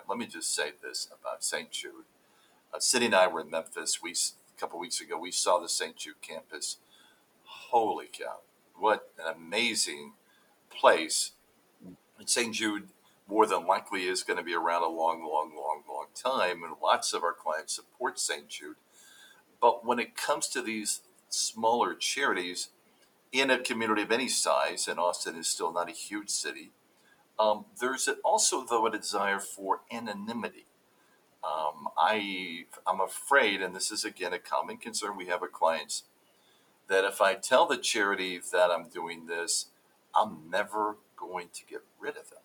let 0.07 0.17
me 0.17 0.27
just 0.27 0.53
say 0.53 0.71
this 0.81 1.07
about 1.19 1.43
St. 1.43 1.71
Jude. 1.71 2.05
Uh, 2.73 2.79
Cindy 2.79 3.07
and 3.07 3.15
I 3.15 3.27
were 3.27 3.41
in 3.41 3.49
Memphis. 3.49 4.01
We 4.01 4.11
a 4.11 4.59
couple 4.59 4.79
weeks 4.79 5.01
ago 5.01 5.17
we 5.17 5.31
saw 5.31 5.59
the 5.59 5.69
St. 5.69 5.95
Jude 5.95 6.21
campus. 6.21 6.77
Holy 7.45 8.07
cow! 8.11 8.39
What 8.75 9.11
an 9.19 9.33
amazing 9.35 10.13
place! 10.69 11.31
And 12.17 12.29
St. 12.29 12.53
Jude 12.53 12.89
more 13.27 13.45
than 13.45 13.65
likely 13.65 14.05
is 14.05 14.23
going 14.23 14.37
to 14.37 14.43
be 14.43 14.53
around 14.53 14.83
a 14.83 14.87
long, 14.87 15.21
long, 15.21 15.53
long, 15.55 15.83
long 15.87 16.07
time. 16.13 16.63
And 16.63 16.75
lots 16.81 17.13
of 17.13 17.23
our 17.23 17.33
clients 17.33 17.75
support 17.75 18.19
St. 18.19 18.47
Jude. 18.47 18.75
But 19.61 19.85
when 19.85 19.99
it 19.99 20.15
comes 20.15 20.47
to 20.49 20.61
these 20.61 21.01
smaller 21.29 21.95
charities 21.95 22.69
in 23.31 23.49
a 23.49 23.57
community 23.57 24.03
of 24.03 24.11
any 24.11 24.27
size, 24.27 24.87
and 24.87 24.99
Austin 24.99 25.35
is 25.35 25.47
still 25.47 25.73
not 25.73 25.89
a 25.89 25.93
huge 25.93 26.29
city, 26.29 26.71
um, 27.39 27.65
there's 27.79 28.07
also, 28.23 28.63
though, 28.63 28.85
a 28.85 28.91
desire 28.91 29.39
for 29.39 29.81
anonymity. 29.91 30.67
Um, 31.43 31.87
I, 31.97 32.65
I'm 32.85 33.01
afraid, 33.01 33.61
and 33.61 33.75
this 33.75 33.91
is 33.91 34.05
again 34.05 34.33
a 34.33 34.39
common 34.39 34.77
concern 34.77 35.17
we 35.17 35.25
have 35.27 35.41
with 35.41 35.51
clients, 35.51 36.03
that 36.87 37.03
if 37.03 37.21
I 37.21 37.33
tell 37.33 37.65
the 37.65 37.77
charity 37.77 38.39
that 38.51 38.69
I'm 38.69 38.87
doing 38.89 39.25
this, 39.25 39.67
I'm 40.15 40.49
never 40.49 40.97
going 41.17 41.47
to 41.53 41.65
get 41.65 41.81
rid 41.99 42.17
of 42.17 42.29
them 42.29 42.42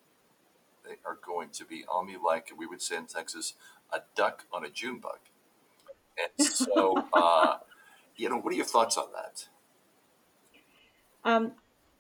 they 0.88 0.96
are 1.04 1.18
going 1.24 1.50
to 1.50 1.64
be 1.64 1.84
on 1.92 2.06
me 2.06 2.16
like 2.22 2.50
we 2.56 2.66
would 2.66 2.80
say 2.80 2.96
in 2.96 3.06
Texas, 3.06 3.54
a 3.92 4.00
duck 4.16 4.46
on 4.52 4.64
a 4.64 4.70
June 4.70 4.98
bug. 4.98 5.18
And 6.18 6.46
so, 6.46 7.04
uh, 7.12 7.58
you 8.16 8.28
know, 8.28 8.38
what 8.38 8.52
are 8.52 8.56
your 8.56 8.64
thoughts 8.64 8.96
on 8.96 9.08
that? 9.14 9.48
Um, 11.24 11.52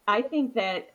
I 0.06 0.22
think 0.22 0.54
that 0.54 0.94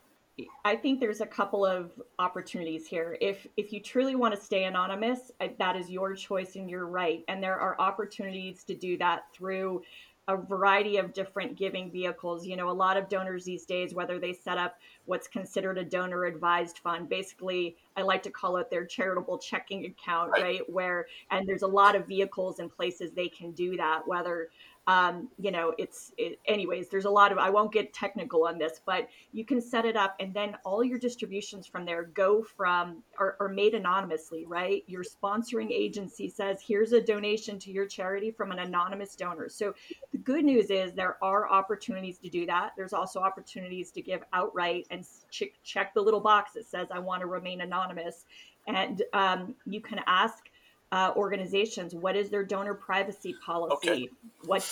I 0.64 0.74
think 0.74 0.98
there's 0.98 1.20
a 1.20 1.26
couple 1.26 1.64
of 1.64 1.92
opportunities 2.18 2.88
here. 2.88 3.16
If 3.20 3.46
if 3.56 3.72
you 3.72 3.80
truly 3.80 4.16
want 4.16 4.34
to 4.34 4.40
stay 4.40 4.64
anonymous, 4.64 5.30
that 5.58 5.76
is 5.76 5.88
your 5.88 6.14
choice 6.14 6.56
and 6.56 6.68
you're 6.68 6.86
right. 6.86 7.22
And 7.28 7.40
there 7.40 7.56
are 7.56 7.80
opportunities 7.80 8.64
to 8.64 8.74
do 8.74 8.98
that 8.98 9.26
through 9.32 9.82
a 10.26 10.36
variety 10.36 10.96
of 10.96 11.12
different 11.12 11.56
giving 11.56 11.90
vehicles. 11.90 12.46
You 12.46 12.56
know, 12.56 12.70
a 12.70 12.72
lot 12.72 12.96
of 12.96 13.08
donors 13.08 13.44
these 13.44 13.64
days, 13.64 13.94
whether 13.94 14.18
they 14.18 14.32
set 14.32 14.58
up 14.58 14.76
what's 15.04 15.28
considered 15.28 15.78
a 15.78 15.84
donor 15.84 16.24
advised 16.24 16.78
fund, 16.78 17.08
basically, 17.08 17.76
I 17.96 18.02
like 18.02 18.22
to 18.22 18.30
call 18.30 18.56
it 18.56 18.70
their 18.70 18.86
charitable 18.86 19.38
checking 19.38 19.84
account, 19.84 20.30
right? 20.32 20.42
right? 20.42 20.70
Where, 20.70 21.06
and 21.30 21.46
there's 21.46 21.62
a 21.62 21.66
lot 21.66 21.94
of 21.94 22.06
vehicles 22.06 22.58
and 22.58 22.74
places 22.74 23.12
they 23.12 23.28
can 23.28 23.52
do 23.52 23.76
that, 23.76 24.06
whether 24.06 24.48
um, 24.86 25.28
you 25.38 25.50
know, 25.50 25.74
it's 25.78 26.12
it, 26.18 26.38
anyways. 26.46 26.88
There's 26.88 27.06
a 27.06 27.10
lot 27.10 27.32
of 27.32 27.38
I 27.38 27.48
won't 27.48 27.72
get 27.72 27.94
technical 27.94 28.46
on 28.46 28.58
this, 28.58 28.80
but 28.84 29.08
you 29.32 29.44
can 29.44 29.60
set 29.60 29.86
it 29.86 29.96
up, 29.96 30.14
and 30.20 30.34
then 30.34 30.56
all 30.64 30.84
your 30.84 30.98
distributions 30.98 31.66
from 31.66 31.86
there 31.86 32.04
go 32.04 32.42
from 32.42 33.02
are, 33.18 33.36
are 33.40 33.48
made 33.48 33.74
anonymously, 33.74 34.44
right? 34.44 34.84
Your 34.86 35.02
sponsoring 35.02 35.70
agency 35.70 36.28
says, 36.28 36.60
"Here's 36.66 36.92
a 36.92 37.00
donation 37.00 37.58
to 37.60 37.72
your 37.72 37.86
charity 37.86 38.30
from 38.30 38.52
an 38.52 38.58
anonymous 38.58 39.16
donor." 39.16 39.48
So 39.48 39.74
the 40.12 40.18
good 40.18 40.44
news 40.44 40.68
is 40.68 40.92
there 40.92 41.16
are 41.22 41.48
opportunities 41.48 42.18
to 42.18 42.28
do 42.28 42.44
that. 42.46 42.72
There's 42.76 42.92
also 42.92 43.20
opportunities 43.20 43.90
to 43.92 44.02
give 44.02 44.22
outright 44.34 44.86
and 44.90 45.06
check, 45.30 45.50
check 45.62 45.94
the 45.94 46.02
little 46.02 46.20
box 46.20 46.52
that 46.52 46.66
says, 46.66 46.88
"I 46.90 46.98
want 46.98 47.22
to 47.22 47.26
remain 47.26 47.62
anonymous," 47.62 48.26
and 48.66 49.02
um, 49.14 49.54
you 49.64 49.80
can 49.80 50.00
ask 50.06 50.50
uh, 50.94 51.12
organizations 51.16 51.94
what 51.94 52.16
is 52.16 52.30
their 52.30 52.44
donor 52.44 52.74
privacy 52.74 53.34
policy? 53.44 53.74
Okay. 53.74 54.08
what 54.46 54.62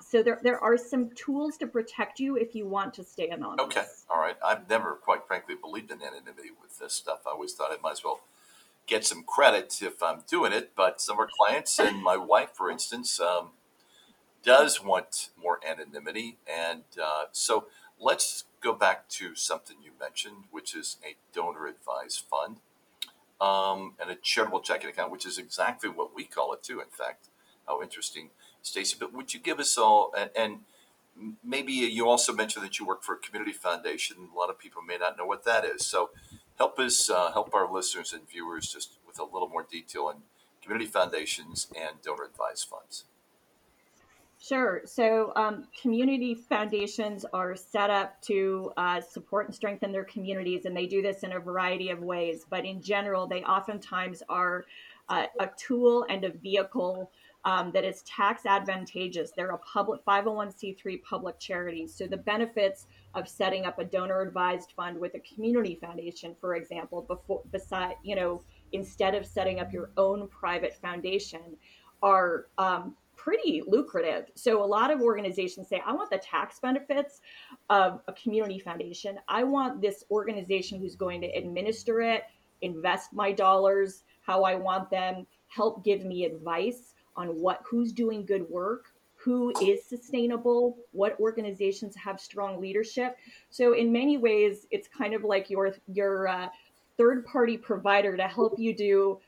so 0.00 0.22
there, 0.22 0.40
there 0.42 0.58
are 0.58 0.76
some 0.76 1.10
tools 1.10 1.56
to 1.58 1.66
protect 1.66 2.18
you 2.18 2.36
if 2.36 2.54
you 2.54 2.66
want 2.66 2.92
to 2.94 3.04
stay 3.04 3.28
anonymous. 3.30 3.64
Okay 3.64 3.84
all 4.10 4.20
right. 4.20 4.36
I've 4.44 4.68
never 4.68 4.94
quite 4.94 5.26
frankly 5.26 5.54
believed 5.54 5.90
in 5.90 6.02
anonymity 6.02 6.50
with 6.60 6.78
this 6.78 6.92
stuff. 6.94 7.20
I 7.26 7.30
always 7.30 7.54
thought 7.54 7.70
i 7.70 7.76
might 7.82 7.92
as 7.92 8.04
well 8.04 8.20
get 8.86 9.06
some 9.06 9.22
credit 9.22 9.80
if 9.82 10.02
i'm 10.02 10.22
doing 10.28 10.52
it 10.52 10.72
but 10.74 11.00
some 11.00 11.14
of 11.14 11.20
our 11.20 11.28
clients 11.38 11.78
and 11.78 12.02
my 12.02 12.16
wife 12.16 12.50
for 12.52 12.70
instance 12.70 13.20
um, 13.20 13.50
does 14.42 14.82
want 14.82 15.30
more 15.40 15.60
anonymity 15.66 16.38
and 16.46 16.82
uh, 17.00 17.24
so 17.30 17.66
let's 18.00 18.44
go 18.60 18.72
back 18.72 19.08
to 19.08 19.34
something 19.34 19.76
you 19.82 19.92
mentioned 20.00 20.44
which 20.50 20.74
is 20.74 20.96
a 21.04 21.14
donor 21.32 21.66
advised 21.66 22.24
fund 22.28 22.56
um, 23.40 23.94
and 24.00 24.10
a 24.10 24.16
charitable 24.16 24.60
checking 24.60 24.90
account, 24.90 25.10
which 25.10 25.26
is 25.26 25.38
exactly 25.38 25.88
what 25.88 26.14
we 26.14 26.24
call 26.24 26.52
it 26.52 26.62
too. 26.62 26.80
In 26.80 26.88
fact, 26.90 27.28
how 27.66 27.82
interesting, 27.82 28.30
Stacy. 28.62 28.96
But 28.98 29.12
would 29.12 29.32
you 29.32 29.40
give 29.40 29.58
us 29.58 29.78
all 29.78 30.12
and, 30.16 30.30
and 30.36 30.58
maybe 31.44 31.72
you 31.72 32.08
also 32.08 32.32
mentioned 32.32 32.64
that 32.64 32.78
you 32.78 32.86
work 32.86 33.02
for 33.02 33.14
a 33.14 33.18
community 33.18 33.52
foundation. 33.52 34.28
A 34.34 34.38
lot 34.38 34.50
of 34.50 34.58
people 34.58 34.82
may 34.82 34.96
not 34.96 35.18
know 35.18 35.26
what 35.26 35.44
that 35.44 35.64
is. 35.64 35.86
So 35.86 36.10
help 36.58 36.78
us 36.78 37.10
uh, 37.10 37.32
help 37.32 37.54
our 37.54 37.70
listeners 37.70 38.12
and 38.12 38.28
viewers 38.28 38.72
just 38.72 38.98
with 39.06 39.18
a 39.18 39.24
little 39.24 39.48
more 39.48 39.66
detail 39.68 40.04
on 40.04 40.22
community 40.62 40.90
foundations 40.90 41.66
and 41.76 42.00
donor 42.02 42.24
advised 42.24 42.68
funds. 42.68 43.04
Sure. 44.42 44.80
So, 44.86 45.34
um, 45.36 45.68
community 45.78 46.34
foundations 46.34 47.26
are 47.34 47.54
set 47.54 47.90
up 47.90 48.22
to 48.22 48.72
uh, 48.78 48.98
support 49.02 49.44
and 49.46 49.54
strengthen 49.54 49.92
their 49.92 50.04
communities, 50.04 50.64
and 50.64 50.74
they 50.74 50.86
do 50.86 51.02
this 51.02 51.24
in 51.24 51.32
a 51.32 51.38
variety 51.38 51.90
of 51.90 52.00
ways. 52.00 52.46
But 52.48 52.64
in 52.64 52.80
general, 52.80 53.26
they 53.26 53.42
oftentimes 53.42 54.22
are 54.30 54.64
uh, 55.10 55.26
a 55.38 55.50
tool 55.58 56.06
and 56.08 56.24
a 56.24 56.30
vehicle 56.30 57.10
um, 57.44 57.70
that 57.72 57.84
is 57.84 58.00
tax 58.04 58.46
advantageous. 58.46 59.30
They're 59.30 59.50
a 59.50 59.58
public 59.58 60.02
501c3 60.06 61.02
public 61.02 61.38
charity. 61.38 61.86
So, 61.86 62.06
the 62.06 62.16
benefits 62.16 62.86
of 63.14 63.28
setting 63.28 63.66
up 63.66 63.78
a 63.78 63.84
donor 63.84 64.22
advised 64.22 64.72
fund 64.74 64.98
with 64.98 65.14
a 65.16 65.20
community 65.20 65.74
foundation, 65.74 66.34
for 66.40 66.54
example, 66.54 67.02
before 67.02 67.42
beside 67.52 67.96
you 68.02 68.16
know 68.16 68.42
instead 68.72 69.14
of 69.14 69.26
setting 69.26 69.60
up 69.60 69.70
your 69.70 69.90
own 69.98 70.28
private 70.28 70.74
foundation, 70.80 71.58
are 72.02 72.46
um, 72.56 72.96
pretty 73.22 73.62
lucrative. 73.66 74.30
So 74.34 74.62
a 74.62 74.64
lot 74.64 74.90
of 74.90 75.00
organizations 75.00 75.68
say, 75.68 75.82
I 75.84 75.92
want 75.92 76.10
the 76.10 76.18
tax 76.18 76.58
benefits 76.58 77.20
of 77.68 78.00
a 78.08 78.12
community 78.14 78.58
foundation. 78.58 79.18
I 79.28 79.44
want 79.44 79.82
this 79.82 80.04
organization 80.10 80.78
who's 80.78 80.96
going 80.96 81.20
to 81.22 81.26
administer 81.28 82.00
it, 82.00 82.22
invest 82.62 83.12
my 83.12 83.32
dollars 83.32 84.04
how 84.22 84.44
I 84.44 84.54
want 84.54 84.90
them, 84.90 85.26
help 85.48 85.84
give 85.84 86.04
me 86.04 86.24
advice 86.24 86.94
on 87.16 87.28
what 87.28 87.60
who's 87.68 87.92
doing 87.92 88.24
good 88.24 88.48
work, 88.48 88.92
who 89.16 89.52
is 89.60 89.84
sustainable, 89.84 90.78
what 90.92 91.18
organizations 91.18 91.94
have 91.96 92.20
strong 92.20 92.60
leadership. 92.60 93.16
So 93.50 93.74
in 93.74 93.92
many 93.92 94.16
ways, 94.18 94.66
it's 94.70 94.88
kind 94.88 95.14
of 95.14 95.24
like 95.24 95.50
your 95.50 95.74
your 95.92 96.28
uh, 96.28 96.48
third 96.96 97.26
party 97.26 97.56
provider 97.56 98.16
to 98.16 98.28
help 98.28 98.58
you 98.58 98.74
do 98.74 99.18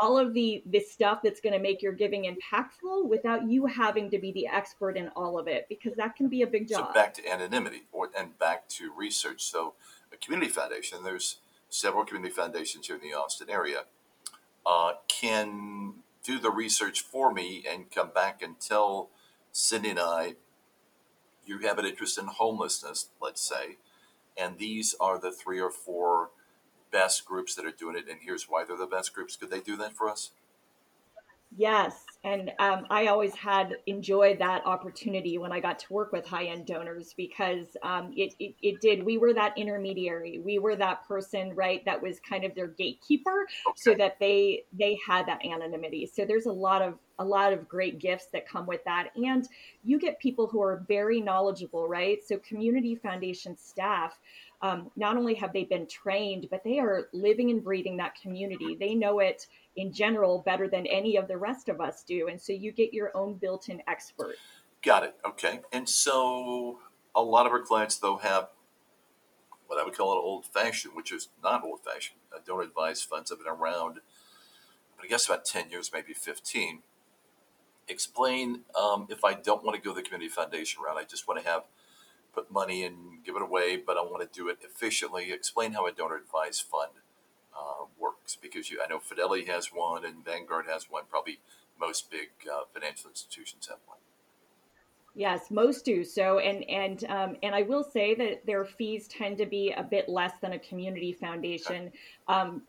all 0.00 0.18
of 0.18 0.32
the 0.32 0.62
the 0.66 0.80
stuff 0.80 1.20
that's 1.22 1.40
going 1.40 1.52
to 1.52 1.58
make 1.58 1.82
your 1.82 1.92
giving 1.92 2.24
impactful 2.24 3.08
without 3.08 3.48
you 3.48 3.66
having 3.66 4.10
to 4.10 4.18
be 4.18 4.32
the 4.32 4.46
expert 4.46 4.96
in 4.96 5.08
all 5.16 5.38
of 5.38 5.46
it 5.46 5.66
because 5.68 5.94
that 5.96 6.16
can 6.16 6.28
be 6.28 6.42
a 6.42 6.46
big 6.46 6.68
job. 6.68 6.88
So 6.88 6.94
back 6.94 7.14
to 7.14 7.28
anonymity 7.28 7.82
or 7.92 8.10
and 8.18 8.38
back 8.38 8.68
to 8.70 8.92
research. 8.96 9.42
So 9.42 9.74
a 10.12 10.16
community 10.16 10.50
foundation, 10.50 11.02
there's 11.04 11.38
several 11.68 12.04
community 12.04 12.34
foundations 12.34 12.86
here 12.86 12.96
in 12.96 13.02
the 13.02 13.14
Austin 13.14 13.50
area, 13.50 13.84
uh, 14.64 14.92
can 15.08 15.94
do 16.24 16.38
the 16.38 16.50
research 16.50 17.00
for 17.00 17.32
me 17.32 17.64
and 17.68 17.90
come 17.90 18.10
back 18.14 18.42
and 18.42 18.60
tell 18.60 19.10
Cindy 19.50 19.90
and 19.90 19.98
I, 19.98 20.34
you 21.44 21.58
have 21.58 21.78
an 21.78 21.86
interest 21.86 22.18
in 22.18 22.26
homelessness, 22.26 23.08
let's 23.20 23.42
say, 23.42 23.78
and 24.36 24.58
these 24.58 24.94
are 25.00 25.18
the 25.18 25.32
three 25.32 25.60
or 25.60 25.70
four 25.70 26.30
best 26.92 27.24
groups 27.24 27.54
that 27.54 27.64
are 27.64 27.72
doing 27.72 27.96
it, 27.96 28.08
and 28.08 28.20
here's 28.22 28.44
why 28.44 28.64
they're 28.64 28.76
the 28.76 28.86
best 28.86 29.12
groups. 29.14 29.36
Could 29.36 29.50
they 29.50 29.60
do 29.60 29.76
that 29.76 29.94
for 29.94 30.08
us? 30.08 30.30
Yes, 31.54 32.06
and 32.24 32.50
um, 32.58 32.86
I 32.88 33.08
always 33.08 33.34
had 33.34 33.76
enjoyed 33.86 34.38
that 34.38 34.64
opportunity 34.64 35.36
when 35.36 35.52
I 35.52 35.60
got 35.60 35.78
to 35.80 35.92
work 35.92 36.10
with 36.10 36.26
high 36.26 36.46
end 36.46 36.64
donors 36.64 37.12
because 37.14 37.66
um, 37.82 38.10
it, 38.16 38.34
it, 38.38 38.54
it 38.62 38.80
did. 38.80 39.04
We 39.04 39.18
were 39.18 39.34
that 39.34 39.58
intermediary. 39.58 40.38
We 40.38 40.58
were 40.58 40.76
that 40.76 41.06
person, 41.06 41.54
right? 41.54 41.84
That 41.84 42.00
was 42.00 42.20
kind 42.20 42.44
of 42.44 42.54
their 42.54 42.68
gatekeeper, 42.68 43.46
okay. 43.68 43.74
so 43.76 43.94
that 43.94 44.18
they 44.18 44.64
they 44.72 44.98
had 45.06 45.26
that 45.26 45.44
anonymity. 45.44 46.06
So 46.06 46.24
there's 46.24 46.46
a 46.46 46.52
lot 46.52 46.80
of 46.80 46.94
a 47.18 47.24
lot 47.24 47.52
of 47.52 47.68
great 47.68 47.98
gifts 47.98 48.28
that 48.32 48.48
come 48.48 48.66
with 48.66 48.82
that, 48.84 49.10
and 49.14 49.46
you 49.84 49.98
get 49.98 50.18
people 50.20 50.46
who 50.46 50.62
are 50.62 50.82
very 50.88 51.20
knowledgeable, 51.20 51.86
right? 51.86 52.18
So 52.26 52.38
community 52.38 52.94
foundation 52.94 53.58
staff 53.58 54.18
um, 54.62 54.90
not 54.94 55.16
only 55.16 55.34
have 55.34 55.52
they 55.52 55.64
been 55.64 55.86
trained, 55.88 56.46
but 56.50 56.62
they 56.62 56.78
are 56.78 57.08
living 57.12 57.50
and 57.50 57.62
breathing 57.62 57.96
that 57.96 58.14
community. 58.14 58.76
They 58.78 58.94
know 58.94 59.18
it 59.18 59.46
in 59.74 59.92
general 59.92 60.42
better 60.46 60.68
than 60.68 60.86
any 60.86 61.16
of 61.16 61.26
the 61.26 61.36
rest 61.36 61.68
of 61.68 61.80
us 61.80 62.04
do. 62.04 62.28
And 62.28 62.40
so 62.40 62.52
you 62.52 62.70
get 62.70 62.94
your 62.94 63.10
own 63.16 63.34
built 63.34 63.68
in 63.68 63.82
expert. 63.88 64.36
Got 64.82 65.02
it. 65.02 65.16
Okay. 65.26 65.60
And 65.72 65.88
so 65.88 66.78
a 67.14 67.22
lot 67.22 67.46
of 67.46 67.52
our 67.52 67.60
clients, 67.60 67.96
though, 67.96 68.18
have 68.18 68.48
what 69.66 69.80
I 69.80 69.84
would 69.84 69.96
call 69.96 70.12
an 70.12 70.18
old 70.22 70.46
fashioned, 70.46 70.94
which 70.94 71.10
is 71.10 71.28
not 71.42 71.64
old 71.64 71.80
fashioned. 71.84 72.18
I 72.32 72.38
don't 72.44 72.62
advise 72.62 73.02
funds 73.02 73.30
have 73.30 73.40
been 73.40 73.48
around, 73.48 74.00
but 74.96 75.04
I 75.04 75.08
guess 75.08 75.26
about 75.26 75.44
10 75.44 75.70
years, 75.70 75.90
maybe 75.92 76.12
15. 76.12 76.82
Explain 77.88 78.60
um, 78.80 79.08
if 79.10 79.24
I 79.24 79.34
don't 79.34 79.64
want 79.64 79.74
to 79.74 79.82
go 79.82 79.92
the 79.92 80.02
community 80.02 80.28
foundation 80.28 80.82
route, 80.82 80.96
I 80.96 81.04
just 81.04 81.26
want 81.26 81.42
to 81.42 81.48
have 81.48 81.64
put 82.34 82.50
money 82.50 82.84
and 82.84 83.24
give 83.24 83.36
it 83.36 83.42
away, 83.42 83.76
but 83.76 83.96
I 83.96 84.02
want 84.02 84.22
to 84.22 84.40
do 84.40 84.48
it 84.48 84.58
efficiently. 84.62 85.32
Explain 85.32 85.72
how 85.72 85.86
a 85.86 85.92
donor 85.92 86.16
advised 86.16 86.62
fund 86.62 86.92
uh, 87.56 87.84
works 87.98 88.36
because 88.40 88.70
you, 88.70 88.80
I 88.84 88.88
know 88.88 88.98
Fidelity 88.98 89.44
has 89.46 89.68
one 89.68 90.04
and 90.04 90.24
Vanguard 90.24 90.66
has 90.68 90.90
one. 90.90 91.04
Probably 91.10 91.40
most 91.80 92.10
big 92.10 92.28
uh, 92.50 92.62
financial 92.72 93.10
institutions 93.10 93.66
have 93.68 93.78
one. 93.86 93.98
Yes, 95.14 95.50
most 95.50 95.84
do. 95.84 96.04
So, 96.04 96.38
and 96.38 96.64
and 96.70 97.04
um, 97.10 97.36
and 97.42 97.54
I 97.54 97.62
will 97.62 97.84
say 97.84 98.14
that 98.14 98.46
their 98.46 98.64
fees 98.64 99.08
tend 99.08 99.36
to 99.38 99.46
be 99.46 99.72
a 99.76 99.82
bit 99.82 100.08
less 100.08 100.32
than 100.40 100.54
a 100.54 100.58
community 100.58 101.12
foundation. 101.12 101.92
Okay. 102.28 102.38
Um, 102.38 102.62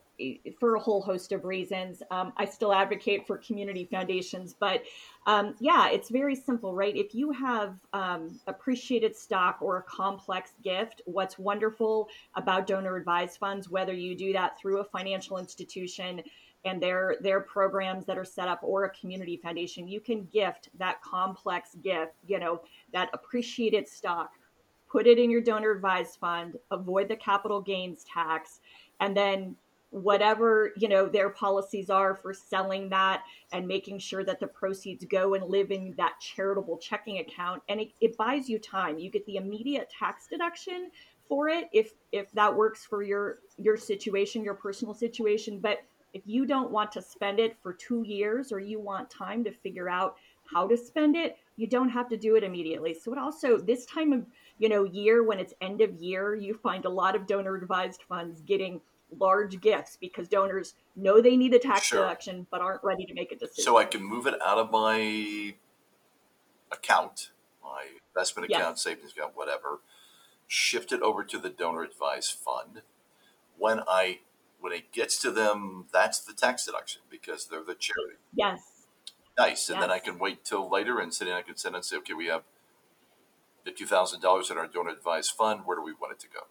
for 0.60 0.76
a 0.76 0.80
whole 0.80 1.02
host 1.02 1.32
of 1.32 1.44
reasons. 1.44 2.02
Um, 2.10 2.32
I 2.36 2.44
still 2.44 2.72
advocate 2.72 3.26
for 3.26 3.38
community 3.38 3.84
foundations, 3.84 4.54
but 4.58 4.82
um, 5.26 5.54
yeah, 5.58 5.88
it's 5.88 6.10
very 6.10 6.36
simple, 6.36 6.74
right? 6.74 6.96
If 6.96 7.14
you 7.14 7.32
have 7.32 7.74
um, 7.92 8.38
appreciated 8.46 9.16
stock 9.16 9.58
or 9.60 9.78
a 9.78 9.82
complex 9.82 10.52
gift, 10.62 11.02
what's 11.06 11.38
wonderful 11.38 12.08
about 12.36 12.66
donor 12.66 12.96
advised 12.96 13.38
funds, 13.38 13.68
whether 13.68 13.92
you 13.92 14.14
do 14.14 14.32
that 14.32 14.58
through 14.58 14.78
a 14.78 14.84
financial 14.84 15.38
institution 15.38 16.22
and 16.64 16.82
their 16.82 17.16
their 17.20 17.40
programs 17.40 18.06
that 18.06 18.16
are 18.16 18.24
set 18.24 18.48
up 18.48 18.60
or 18.62 18.84
a 18.84 18.90
community 18.90 19.36
foundation, 19.36 19.86
you 19.86 20.00
can 20.00 20.24
gift 20.32 20.70
that 20.78 21.02
complex 21.02 21.74
gift, 21.82 22.12
you 22.26 22.38
know, 22.38 22.62
that 22.92 23.10
appreciated 23.12 23.86
stock. 23.88 24.32
Put 24.88 25.06
it 25.06 25.18
in 25.18 25.28
your 25.28 25.40
donor 25.40 25.72
advised 25.72 26.20
fund, 26.20 26.56
avoid 26.70 27.08
the 27.08 27.16
capital 27.16 27.60
gains 27.60 28.04
tax, 28.04 28.60
and 29.00 29.16
then 29.16 29.56
whatever 29.94 30.72
you 30.76 30.88
know 30.88 31.06
their 31.06 31.30
policies 31.30 31.88
are 31.88 32.16
for 32.16 32.34
selling 32.34 32.88
that 32.88 33.22
and 33.52 33.68
making 33.68 33.96
sure 33.96 34.24
that 34.24 34.40
the 34.40 34.46
proceeds 34.46 35.04
go 35.04 35.34
and 35.34 35.44
live 35.44 35.70
in 35.70 35.94
that 35.96 36.14
charitable 36.20 36.78
checking 36.78 37.18
account. 37.18 37.62
And 37.68 37.80
it, 37.80 37.92
it 38.00 38.16
buys 38.16 38.48
you 38.48 38.58
time. 38.58 38.98
You 38.98 39.08
get 39.08 39.24
the 39.26 39.36
immediate 39.36 39.88
tax 39.96 40.26
deduction 40.26 40.90
for 41.28 41.48
it 41.48 41.68
if 41.72 41.92
if 42.10 42.32
that 42.32 42.54
works 42.54 42.84
for 42.84 43.04
your 43.04 43.38
your 43.56 43.76
situation 43.76 44.42
your 44.42 44.54
personal 44.54 44.94
situation. 44.94 45.60
But 45.60 45.78
if 46.12 46.22
you 46.26 46.44
don't 46.44 46.72
want 46.72 46.90
to 46.92 47.02
spend 47.02 47.38
it 47.38 47.56
for 47.62 47.72
two 47.72 48.02
years 48.02 48.50
or 48.50 48.58
you 48.58 48.80
want 48.80 49.08
time 49.10 49.44
to 49.44 49.52
figure 49.52 49.88
out 49.88 50.16
how 50.52 50.66
to 50.66 50.76
spend 50.76 51.14
it 51.14 51.36
you 51.56 51.68
don't 51.68 51.88
have 51.88 52.08
to 52.08 52.16
do 52.16 52.34
it 52.34 52.42
immediately. 52.42 52.94
So 52.94 53.12
it 53.12 53.18
also 53.18 53.58
this 53.58 53.86
time 53.86 54.12
of 54.12 54.26
you 54.58 54.68
know 54.68 54.82
year 54.82 55.22
when 55.22 55.38
it's 55.38 55.54
end 55.60 55.80
of 55.80 55.94
year 55.94 56.34
you 56.34 56.54
find 56.54 56.84
a 56.84 56.90
lot 56.90 57.14
of 57.14 57.28
donor 57.28 57.54
advised 57.54 58.02
funds 58.08 58.40
getting 58.40 58.80
large 59.18 59.60
gifts 59.60 59.96
because 60.00 60.28
donors 60.28 60.74
know 60.96 61.20
they 61.20 61.36
need 61.36 61.54
a 61.54 61.58
tax 61.58 61.86
sure. 61.86 62.02
deduction 62.02 62.46
but 62.50 62.60
aren't 62.60 62.82
ready 62.82 63.04
to 63.06 63.14
make 63.14 63.32
a 63.32 63.36
decision. 63.36 63.64
So 63.64 63.76
I 63.76 63.84
can 63.84 64.02
move 64.02 64.26
it 64.26 64.34
out 64.44 64.58
of 64.58 64.70
my 64.70 65.54
account, 66.72 67.30
my 67.62 67.84
investment 68.14 68.50
account, 68.50 68.76
yes. 68.76 68.82
savings 68.82 69.12
account, 69.12 69.32
whatever, 69.34 69.80
shift 70.46 70.92
it 70.92 71.02
over 71.02 71.24
to 71.24 71.38
the 71.38 71.50
donor 71.50 71.82
advised 71.82 72.32
fund. 72.32 72.82
When 73.58 73.80
I 73.88 74.20
when 74.60 74.72
it 74.72 74.92
gets 74.92 75.20
to 75.20 75.30
them, 75.30 75.86
that's 75.92 76.18
the 76.18 76.32
tax 76.32 76.64
deduction 76.64 77.02
because 77.10 77.46
they're 77.46 77.62
the 77.62 77.74
charity. 77.74 78.16
Yes. 78.34 78.60
Nice. 79.36 79.68
And 79.68 79.76
yes. 79.76 79.82
then 79.82 79.90
I 79.90 79.98
can 79.98 80.18
wait 80.18 80.44
till 80.44 80.70
later 80.70 81.00
and 81.00 81.12
sit 81.12 81.28
in, 81.28 81.34
I 81.34 81.42
can 81.42 81.56
sit 81.56 81.74
and 81.74 81.84
say, 81.84 81.96
okay, 81.98 82.14
we 82.14 82.26
have 82.26 82.42
fifty 83.64 83.84
thousand 83.84 84.20
dollars 84.20 84.50
in 84.50 84.58
our 84.58 84.66
donor 84.66 84.90
advised 84.90 85.32
fund. 85.32 85.62
Where 85.64 85.76
do 85.76 85.82
we 85.82 85.92
want 85.92 86.12
it 86.12 86.20
to 86.20 86.28
go? 86.28 86.46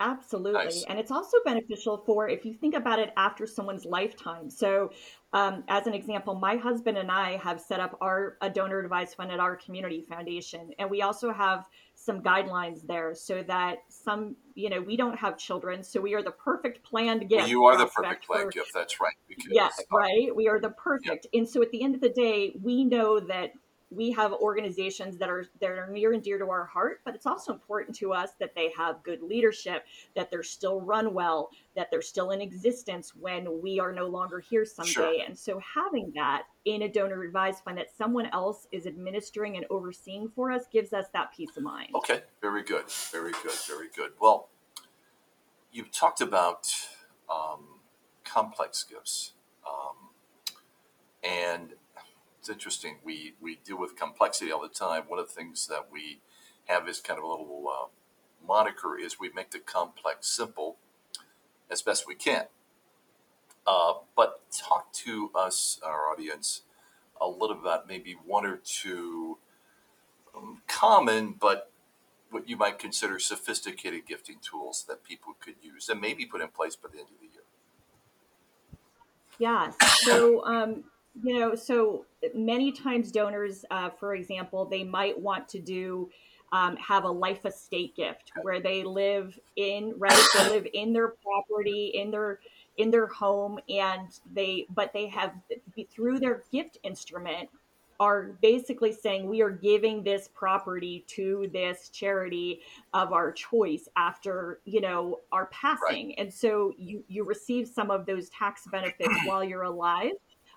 Absolutely. 0.00 0.64
Nice. 0.64 0.84
And 0.88 0.98
it's 0.98 1.10
also 1.10 1.36
beneficial 1.44 2.02
for 2.06 2.26
if 2.28 2.46
you 2.46 2.54
think 2.54 2.74
about 2.74 2.98
it 2.98 3.12
after 3.18 3.46
someone's 3.46 3.84
lifetime. 3.84 4.48
So, 4.48 4.92
um, 5.34 5.62
as 5.68 5.86
an 5.86 5.92
example, 5.92 6.34
my 6.34 6.56
husband 6.56 6.96
and 6.96 7.10
I 7.10 7.36
have 7.36 7.60
set 7.60 7.80
up 7.80 7.96
our 8.00 8.38
a 8.40 8.48
donor 8.48 8.80
advised 8.80 9.14
fund 9.14 9.30
at 9.30 9.38
our 9.38 9.56
community 9.56 10.00
foundation. 10.00 10.70
And 10.78 10.90
we 10.90 11.02
also 11.02 11.32
have 11.32 11.66
some 11.94 12.22
guidelines 12.22 12.86
there 12.86 13.14
so 13.14 13.42
that 13.42 13.80
some, 13.90 14.36
you 14.54 14.70
know, 14.70 14.80
we 14.80 14.96
don't 14.96 15.18
have 15.18 15.36
children. 15.36 15.84
So 15.84 16.00
we 16.00 16.14
are 16.14 16.22
the 16.22 16.30
perfect 16.30 16.82
planned 16.82 17.28
gift. 17.28 17.48
You 17.48 17.66
are 17.66 17.76
the 17.76 17.86
perfect 17.86 18.26
planned 18.26 18.52
gift. 18.52 18.70
That's 18.74 19.00
right. 19.00 19.14
Yes, 19.50 19.80
right. 19.92 20.34
We 20.34 20.48
are 20.48 20.58
the 20.58 20.70
perfect. 20.70 21.26
And 21.34 21.46
so 21.46 21.60
at 21.62 21.70
the 21.70 21.82
end 21.82 21.94
of 21.94 22.00
the 22.00 22.08
day, 22.08 22.54
we 22.60 22.84
know 22.84 23.20
that 23.20 23.52
we 23.90 24.12
have 24.12 24.32
organizations 24.32 25.16
that 25.18 25.28
are 25.28 25.46
that 25.60 25.70
are 25.70 25.88
near 25.90 26.12
and 26.12 26.22
dear 26.22 26.38
to 26.38 26.48
our 26.48 26.64
heart 26.64 27.00
but 27.04 27.14
it's 27.14 27.26
also 27.26 27.52
important 27.52 27.96
to 27.96 28.12
us 28.12 28.30
that 28.38 28.54
they 28.54 28.72
have 28.76 29.02
good 29.02 29.22
leadership 29.22 29.84
that 30.14 30.30
they're 30.30 30.42
still 30.42 30.80
run 30.80 31.12
well 31.12 31.50
that 31.74 31.90
they're 31.90 32.02
still 32.02 32.30
in 32.30 32.40
existence 32.40 33.12
when 33.14 33.60
we 33.60 33.80
are 33.80 33.92
no 33.92 34.06
longer 34.06 34.40
here 34.40 34.64
someday. 34.64 34.92
Sure. 34.92 35.14
and 35.26 35.38
so 35.38 35.60
having 35.60 36.12
that 36.14 36.44
in 36.64 36.82
a 36.82 36.88
donor 36.88 37.22
advised 37.22 37.64
fund 37.64 37.78
that 37.78 37.90
someone 37.96 38.26
else 38.32 38.66
is 38.70 38.86
administering 38.86 39.56
and 39.56 39.66
overseeing 39.70 40.28
for 40.34 40.50
us 40.52 40.64
gives 40.72 40.92
us 40.92 41.06
that 41.12 41.32
peace 41.34 41.56
of 41.56 41.62
mind. 41.62 41.88
Okay 41.94 42.22
very 42.40 42.62
good 42.62 42.88
very 43.10 43.32
good 43.32 43.52
very 43.66 43.88
good. 43.94 44.12
Well 44.20 44.48
you've 45.72 45.90
talked 45.90 46.20
about 46.20 46.68
um, 47.28 47.80
complex 48.24 48.84
gifts 48.84 49.32
um, 49.66 50.10
and 51.22 51.74
it's 52.40 52.48
interesting. 52.48 52.96
We 53.04 53.34
we 53.38 53.58
deal 53.66 53.78
with 53.78 53.96
complexity 53.96 54.50
all 54.50 54.62
the 54.62 54.68
time. 54.68 55.02
One 55.08 55.18
of 55.18 55.28
the 55.28 55.32
things 55.32 55.66
that 55.66 55.88
we 55.92 56.20
have 56.64 56.88
is 56.88 56.98
kind 56.98 57.18
of 57.18 57.24
a 57.24 57.28
little 57.28 57.66
uh, 57.68 57.88
moniker 58.46 58.98
is 58.98 59.20
we 59.20 59.30
make 59.30 59.50
the 59.50 59.58
complex 59.58 60.26
simple 60.26 60.78
as 61.70 61.82
best 61.82 62.06
we 62.08 62.14
can. 62.14 62.46
Uh, 63.66 63.92
but 64.16 64.40
talk 64.50 64.90
to 64.92 65.30
us, 65.34 65.78
our 65.84 66.10
audience, 66.10 66.62
a 67.20 67.28
little 67.28 67.52
about 67.60 67.86
maybe 67.86 68.16
one 68.24 68.46
or 68.46 68.56
two 68.56 69.36
um, 70.34 70.62
common 70.66 71.34
but 71.38 71.70
what 72.30 72.48
you 72.48 72.56
might 72.56 72.78
consider 72.78 73.18
sophisticated 73.18 74.06
gifting 74.06 74.36
tools 74.40 74.84
that 74.88 75.04
people 75.04 75.34
could 75.40 75.56
use 75.62 75.88
and 75.88 76.00
maybe 76.00 76.24
put 76.24 76.40
in 76.40 76.48
place 76.48 76.74
by 76.74 76.88
the 76.90 76.98
end 76.98 77.08
of 77.08 77.20
the 77.20 77.26
year. 77.26 77.42
Yeah. 79.38 79.72
So 79.98 80.44
um, 80.46 80.84
you 81.22 81.38
know, 81.38 81.54
so 81.54 82.06
many 82.34 82.72
times 82.72 83.10
donors, 83.10 83.64
uh, 83.70 83.90
for 83.90 84.14
example, 84.14 84.64
they 84.64 84.84
might 84.84 85.18
want 85.18 85.48
to 85.48 85.58
do 85.58 86.10
um, 86.52 86.76
have 86.76 87.04
a 87.04 87.10
life 87.10 87.44
estate 87.46 87.94
gift 87.94 88.32
where 88.42 88.60
they 88.60 88.82
live 88.82 89.38
in 89.56 89.94
right, 89.96 90.26
they 90.34 90.48
live 90.50 90.66
in 90.72 90.92
their 90.92 91.08
property, 91.08 91.92
in 91.94 92.10
their 92.10 92.40
in 92.76 92.90
their 92.90 93.06
home, 93.06 93.58
and 93.68 94.18
they 94.32 94.66
but 94.70 94.92
they 94.92 95.06
have 95.08 95.32
through 95.90 96.18
their 96.18 96.42
gift 96.50 96.78
instrument 96.82 97.48
are 98.00 98.38
basically 98.40 98.92
saying 98.92 99.28
we 99.28 99.42
are 99.42 99.50
giving 99.50 100.02
this 100.02 100.28
property 100.34 101.04
to 101.06 101.50
this 101.52 101.90
charity 101.90 102.62
of 102.94 103.12
our 103.12 103.30
choice 103.30 103.88
after 103.96 104.60
you 104.64 104.80
know 104.80 105.20
our 105.30 105.46
passing 105.46 106.08
right. 106.08 106.14
and 106.16 106.32
so 106.32 106.72
you 106.78 107.04
you 107.08 107.24
receive 107.24 107.68
some 107.68 107.90
of 107.90 108.06
those 108.06 108.30
tax 108.30 108.66
benefits 108.72 109.14
while 109.26 109.44
you're 109.44 109.64
alive 109.64 110.12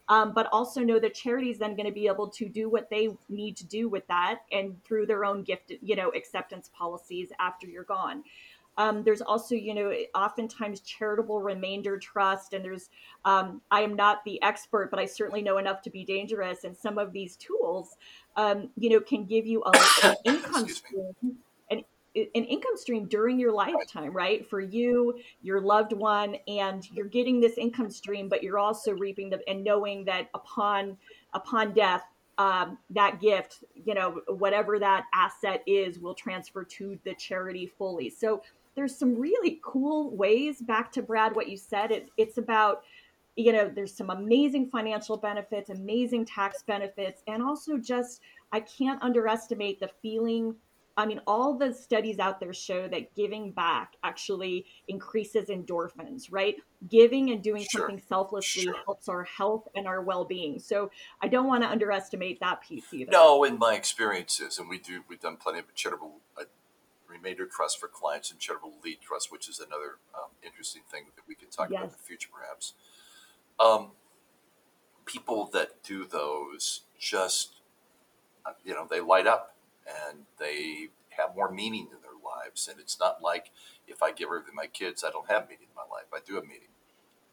um, 0.10 0.34
but 0.34 0.48
also 0.52 0.82
know 0.82 1.00
that 1.00 1.14
charity 1.14 1.50
is 1.50 1.58
then 1.58 1.76
going 1.76 1.86
to 1.86 1.94
be 1.94 2.08
able 2.08 2.28
to 2.30 2.50
do 2.50 2.70
what 2.70 2.90
they 2.90 3.10
need 3.30 3.56
to 3.58 3.66
do 3.66 3.88
with 3.88 4.06
that 4.08 4.42
and 4.52 4.84
through 4.84 5.06
their 5.06 5.26
own 5.26 5.44
gift, 5.44 5.72
you 5.82 5.96
know, 5.96 6.10
acceptance 6.10 6.70
policies 6.74 7.30
after 7.40 7.68
you're 7.68 7.84
gone. 7.84 8.24
Um, 8.78 9.04
there's 9.04 9.22
also, 9.22 9.56
you 9.56 9.74
know, 9.74 9.94
oftentimes 10.16 10.80
charitable 10.82 11.42
remainder 11.42 11.98
trust, 11.98 12.54
and 12.54 12.66
there's, 12.66 12.90
um, 13.24 13.62
I 13.70 13.82
am 13.82 13.96
not 13.96 14.24
the 14.26 14.42
expert, 14.42 14.90
but 14.90 15.00
I 15.00 15.06
certainly 15.06 15.44
know 15.44 15.60
enough 15.60 15.82
to 15.84 15.90
be 15.90 16.04
dangerous. 16.04 16.64
And 16.64 16.76
some 16.76 16.98
of 16.98 17.14
these 17.14 17.36
tools, 17.36 17.98
um, 18.36 18.70
you 18.76 18.90
know, 18.90 19.00
can 19.00 19.26
give 19.26 19.46
you 19.46 19.64
a, 19.64 19.72
an 20.04 20.16
income 20.26 20.68
stream, 20.68 21.38
an, 22.16 22.44
income 22.46 22.76
stream 22.76 23.06
during 23.06 23.40
your 23.40 23.52
lifetime, 23.52 24.14
right? 24.14 24.48
For 24.48 24.62
you, 24.62 25.20
your 25.42 25.62
loved 25.62 25.94
one, 25.94 26.36
and 26.48 26.90
you're 26.92 27.06
getting 27.06 27.40
this 27.40 27.58
income 27.58 27.90
stream, 27.90 28.30
but 28.30 28.44
you're 28.44 28.60
also 28.60 28.94
reaping 28.94 29.30
the 29.30 29.48
and 29.50 29.64
knowing 29.64 30.06
that 30.06 30.30
upon 30.34 30.98
upon 31.34 31.74
death, 31.74 32.04
um, 32.38 32.78
that 32.92 33.20
gift, 33.20 33.64
you 33.76 33.94
know, 33.94 34.22
whatever 34.28 34.80
that 34.80 35.06
asset 35.14 35.64
is, 35.66 36.00
will 36.00 36.14
transfer 36.14 36.64
to 36.64 36.98
the 37.04 37.14
charity 37.16 37.72
fully. 37.78 38.10
So 38.10 38.44
there's 38.76 38.96
some 38.96 39.16
really 39.16 39.60
cool 39.64 40.16
ways. 40.16 40.62
Back 40.62 40.92
to 40.94 41.02
Brad, 41.02 41.36
what 41.36 41.50
you 41.50 41.58
said, 41.58 41.92
it, 41.92 42.10
it's 42.18 42.38
about 42.38 42.84
you 43.36 43.52
know 43.52 43.68
there's 43.68 43.96
some 43.96 44.12
amazing 44.12 44.70
financial 44.70 45.18
benefits 45.18 45.72
amazing 45.72 46.24
tax 46.24 46.62
benefits 46.62 47.24
and 47.26 47.42
also 47.42 47.80
just 47.80 48.22
i 48.52 48.60
can't 48.60 49.02
underestimate 49.02 49.80
the 49.80 49.90
feeling 50.04 50.56
I 50.96 51.08
mean, 51.08 51.22
all 51.26 51.58
the 51.58 51.74
studies 51.74 52.20
out 52.20 52.40
there 52.40 52.54
show 52.54 52.88
that 52.88 53.16
giving 53.16 53.52
back 53.52 53.94
actually 54.04 54.66
increases 54.88 55.50
endorphins, 55.50 56.28
right? 56.30 56.56
Giving 56.88 57.32
and 57.32 57.42
doing 57.42 57.66
sure. 57.68 57.82
something 57.82 58.02
selflessly 58.08 58.64
sure. 58.64 58.76
helps 58.86 59.10
our 59.10 59.24
health 59.24 59.68
and 59.76 59.88
our 59.88 60.02
well 60.02 60.24
being. 60.24 60.60
So 60.60 60.92
I 61.22 61.30
don't 61.30 61.48
want 61.48 61.64
to 61.64 61.70
underestimate 61.70 62.40
that 62.42 62.62
piece 62.62 62.94
either. 62.94 63.12
No, 63.12 63.44
in 63.44 63.58
my 63.58 63.74
experiences, 63.74 64.60
and 64.60 64.70
we 64.70 64.78
do, 64.78 65.02
we've 65.10 65.20
done 65.20 65.38
plenty 65.38 65.60
of 65.60 65.74
charitable 65.74 66.20
uh, 66.40 66.44
remainder 67.08 67.48
trust 67.48 67.80
for 67.80 67.88
clients 67.88 68.30
and 68.30 68.40
charitable 68.40 68.74
lead 68.84 69.00
trust, 69.02 69.32
which 69.32 69.50
is 69.50 69.60
another 69.60 69.98
um, 70.14 70.30
interesting 70.44 70.84
thing 70.92 71.06
that 71.16 71.24
we 71.28 71.34
can 71.34 71.50
talk 71.50 71.70
yes. 71.72 71.80
about 71.80 71.86
in 71.86 71.92
the 71.92 72.04
future, 72.06 72.30
perhaps. 72.32 72.74
Um, 73.60 73.92
people 75.06 75.50
that 75.54 75.84
do 75.84 76.06
those 76.06 76.82
just, 77.00 77.62
uh, 78.46 78.52
you 78.64 78.74
know, 78.74 78.88
they 78.90 79.00
light 79.00 79.26
up 79.26 79.53
and 79.88 80.26
they 80.40 80.90
have 81.18 81.36
more 81.36 81.52
meaning 81.52 81.88
in 81.92 82.02
their 82.02 82.12
lives. 82.24 82.68
And 82.68 82.80
it's 82.80 83.00
not 83.00 83.22
like 83.22 83.52
if 83.88 84.02
I 84.02 84.12
give 84.12 84.28
everything 84.28 84.52
to 84.52 84.56
my 84.56 84.68
kids, 84.68 85.04
I 85.04 85.12
don't 85.12 85.30
have 85.30 85.50
meaning 85.50 85.68
in 85.70 85.76
my 85.76 85.84
life. 85.90 86.06
I 86.14 86.20
do 86.26 86.36
have 86.36 86.46
meaning. 86.46 86.70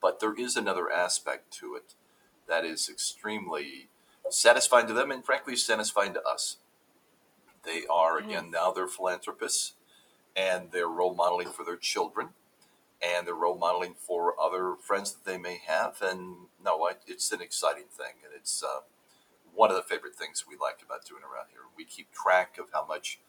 But 0.01 0.21
there 0.21 0.35
is 0.35 0.57
another 0.57 0.91
aspect 0.91 1.53
to 1.59 1.75
it 1.75 1.95
that 2.49 2.65
is 2.65 2.89
extremely 2.89 3.89
satisfying 4.29 4.87
to 4.87 4.93
them 4.93 5.11
and 5.11 5.25
frankly 5.25 5.57
satisfying 5.57 6.15
to 6.15 6.23
us. 6.23 6.57
They 7.65 7.83
are, 7.91 8.19
again, 8.19 8.51
now 8.51 8.73
they're 8.73 8.89
philanthropists 8.89 9.75
and 10.35 10.71
they're 10.73 10.89
role 10.89 11.15
modeling 11.15 11.49
for 11.49 11.65
their 11.65 11.77
children 11.77 12.31
and 13.03 13.27
they're 13.27 13.35
role 13.35 13.57
modeling 13.57 13.95
for 13.95 14.35
other 14.41 14.75
friends 14.81 15.13
that 15.13 15.31
they 15.31 15.39
may 15.39 15.61
have. 15.67 15.99
And 16.03 16.49
no, 16.63 16.89
it's 17.07 17.33
an 17.33 17.41
exciting 17.41 17.85
thing. 17.91 18.15
And 18.25 18.33
it's, 18.35 18.63
uh, 18.63 18.81
one 19.55 19.71
of 19.71 19.77
the 19.77 19.83
favorite 19.83 20.15
things 20.15 20.45
we 20.49 20.57
like 20.61 20.81
about 20.85 21.05
doing 21.05 21.23
around 21.23 21.47
here. 21.51 21.61
We 21.77 21.85
keep 21.85 22.13
track 22.13 22.59
of 22.59 22.67
how 22.73 22.87
much 22.87 23.21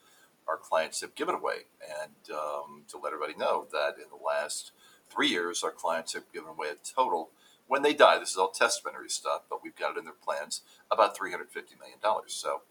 our 0.47 0.57
clients 0.57 1.01
have 1.01 1.15
given 1.15 1.35
away, 1.35 1.67
and 2.01 2.35
um, 2.35 2.83
to 2.87 2.97
let 2.97 3.13
everybody 3.13 3.37
know 3.37 3.67
that 3.71 3.95
in 3.97 4.09
the 4.09 4.23
last 4.23 4.71
three 5.09 5.27
years, 5.29 5.63
our 5.63 5.71
clients 5.71 6.13
have 6.13 6.31
given 6.33 6.49
away 6.49 6.69
a 6.69 6.75
total. 6.75 7.29
When 7.67 7.83
they 7.83 7.93
die, 7.93 8.17
this 8.19 8.31
is 8.31 8.37
all 8.37 8.49
testamentary 8.49 9.09
stuff, 9.09 9.43
but 9.49 9.63
we've 9.63 9.75
got 9.75 9.95
it 9.95 9.99
in 9.99 10.05
their 10.05 10.13
plans 10.13 10.61
about 10.89 11.15
three 11.15 11.31
hundred 11.31 11.51
fifty 11.51 11.75
million 11.79 11.99
dollars. 12.01 12.33
So 12.33 12.63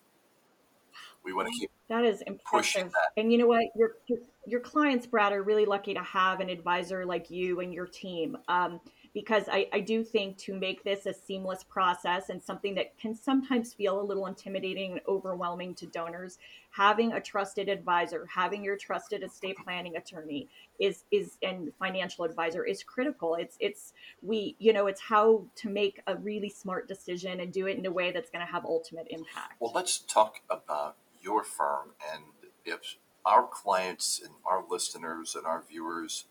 we 1.25 1.33
want 1.33 1.49
to 1.49 1.59
keep 1.59 1.71
that 1.89 2.05
is 2.05 2.23
impressive. 2.23 2.91
That. 2.91 3.11
And 3.17 3.33
you 3.33 3.39
know 3.39 3.47
what, 3.47 3.65
your, 3.75 3.97
your, 4.07 4.19
your 4.47 4.61
clients, 4.61 5.07
Brad, 5.07 5.33
are 5.33 5.43
really 5.43 5.65
lucky 5.67 5.93
to 5.95 6.03
have 6.03 6.41
an 6.41 6.49
advisor 6.49 7.05
like 7.05 7.31
you 7.31 7.61
and 7.61 7.75
your 7.75 7.87
team. 7.87 8.37
Um, 8.49 8.81
because 9.13 9.45
I, 9.51 9.69
I 9.73 9.81
do 9.81 10.05
think 10.05 10.39
to 10.39 10.55
make 10.55 10.85
this 10.85 11.07
a 11.07 11.13
seamless 11.13 11.65
process 11.65 12.29
and 12.29 12.43
something 12.43 12.75
that 12.77 12.97
can 12.99 13.15
sometimes 13.15 13.75
feel 13.75 14.01
a 14.01 14.03
little 14.03 14.27
intimidating 14.27 14.93
and 14.93 15.01
overwhelming 15.09 15.75
to 15.77 15.87
donors, 15.87 16.39
having 16.71 17.13
a 17.13 17.21
trusted 17.21 17.69
advisor, 17.69 18.27
having 18.33 18.63
your 18.63 18.77
trusted 18.77 19.23
estate 19.23 19.57
planning 19.65 19.97
attorney 19.97 20.49
is 20.79 21.05
is 21.11 21.39
and 21.43 21.73
financial 21.79 22.25
advisor 22.25 22.65
is 22.65 22.83
critical. 22.85 23.35
It's 23.35 23.57
it's 23.61 23.93
we 24.23 24.57
you 24.59 24.73
know 24.73 24.87
it's 24.87 25.01
how 25.01 25.45
to 25.57 25.69
make 25.69 26.01
a 26.07 26.17
really 26.17 26.49
smart 26.49 26.87
decision 26.87 27.41
and 27.41 27.53
do 27.53 27.67
it 27.67 27.79
in 27.79 27.87
a 27.87 27.93
way 27.93 28.13
that's 28.13 28.31
going 28.31 28.47
to 28.47 28.51
have 28.51 28.65
ultimate 28.65 29.09
impact. 29.11 29.55
Well, 29.61 29.73
let's 29.75 29.99
talk 29.99 30.41
about 30.49 30.97
your 31.21 31.43
firm 31.43 31.91
and 32.13 32.25
if 32.65 32.97
our 33.25 33.47
clients 33.47 34.21
and 34.25 34.35
our 34.45 34.65
listeners 34.69 35.35
and 35.35 35.47
our 35.47 35.63
viewers 35.69 36.25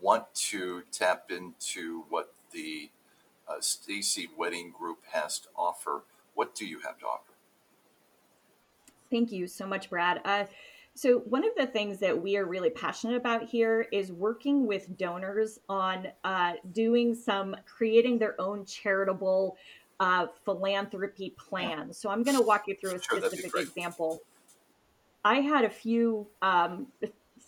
want 0.00 0.32
to 0.34 0.82
tap 0.92 1.30
into 1.30 2.04
what 2.08 2.32
the 2.52 2.90
uh, 3.48 3.60
Stacy 3.60 4.28
Wedding 4.36 4.72
Group 4.76 4.98
has 5.12 5.38
to 5.40 5.48
offer, 5.56 6.02
what 6.34 6.54
do 6.54 6.66
you 6.66 6.80
have 6.80 6.98
to 6.98 7.06
offer? 7.06 7.32
Thank 9.10 9.32
you 9.32 9.46
so 9.46 9.66
much, 9.66 9.90
Brad. 9.90 10.20
Uh, 10.24 10.44
so, 10.94 11.20
one 11.20 11.44
of 11.44 11.52
the 11.56 11.66
things 11.66 11.98
that 12.00 12.20
we 12.20 12.36
are 12.36 12.44
really 12.44 12.70
passionate 12.70 13.16
about 13.16 13.44
here 13.44 13.86
is 13.92 14.10
working 14.12 14.66
with 14.66 14.98
donors 14.98 15.60
on 15.68 16.08
uh, 16.24 16.54
doing 16.72 17.14
some 17.14 17.56
creating 17.66 18.18
their 18.18 18.38
own 18.40 18.64
charitable 18.64 19.56
uh, 20.00 20.26
philanthropy 20.44 21.34
plan. 21.38 21.92
So, 21.92 22.10
I'm 22.10 22.22
going 22.22 22.36
to 22.36 22.42
walk 22.42 22.64
you 22.66 22.74
through 22.74 22.96
a 22.96 23.02
sure, 23.02 23.20
specific 23.20 23.54
example. 23.56 24.20
I 25.24 25.36
had 25.36 25.64
a 25.64 25.70
few 25.70 26.26
um, 26.42 26.88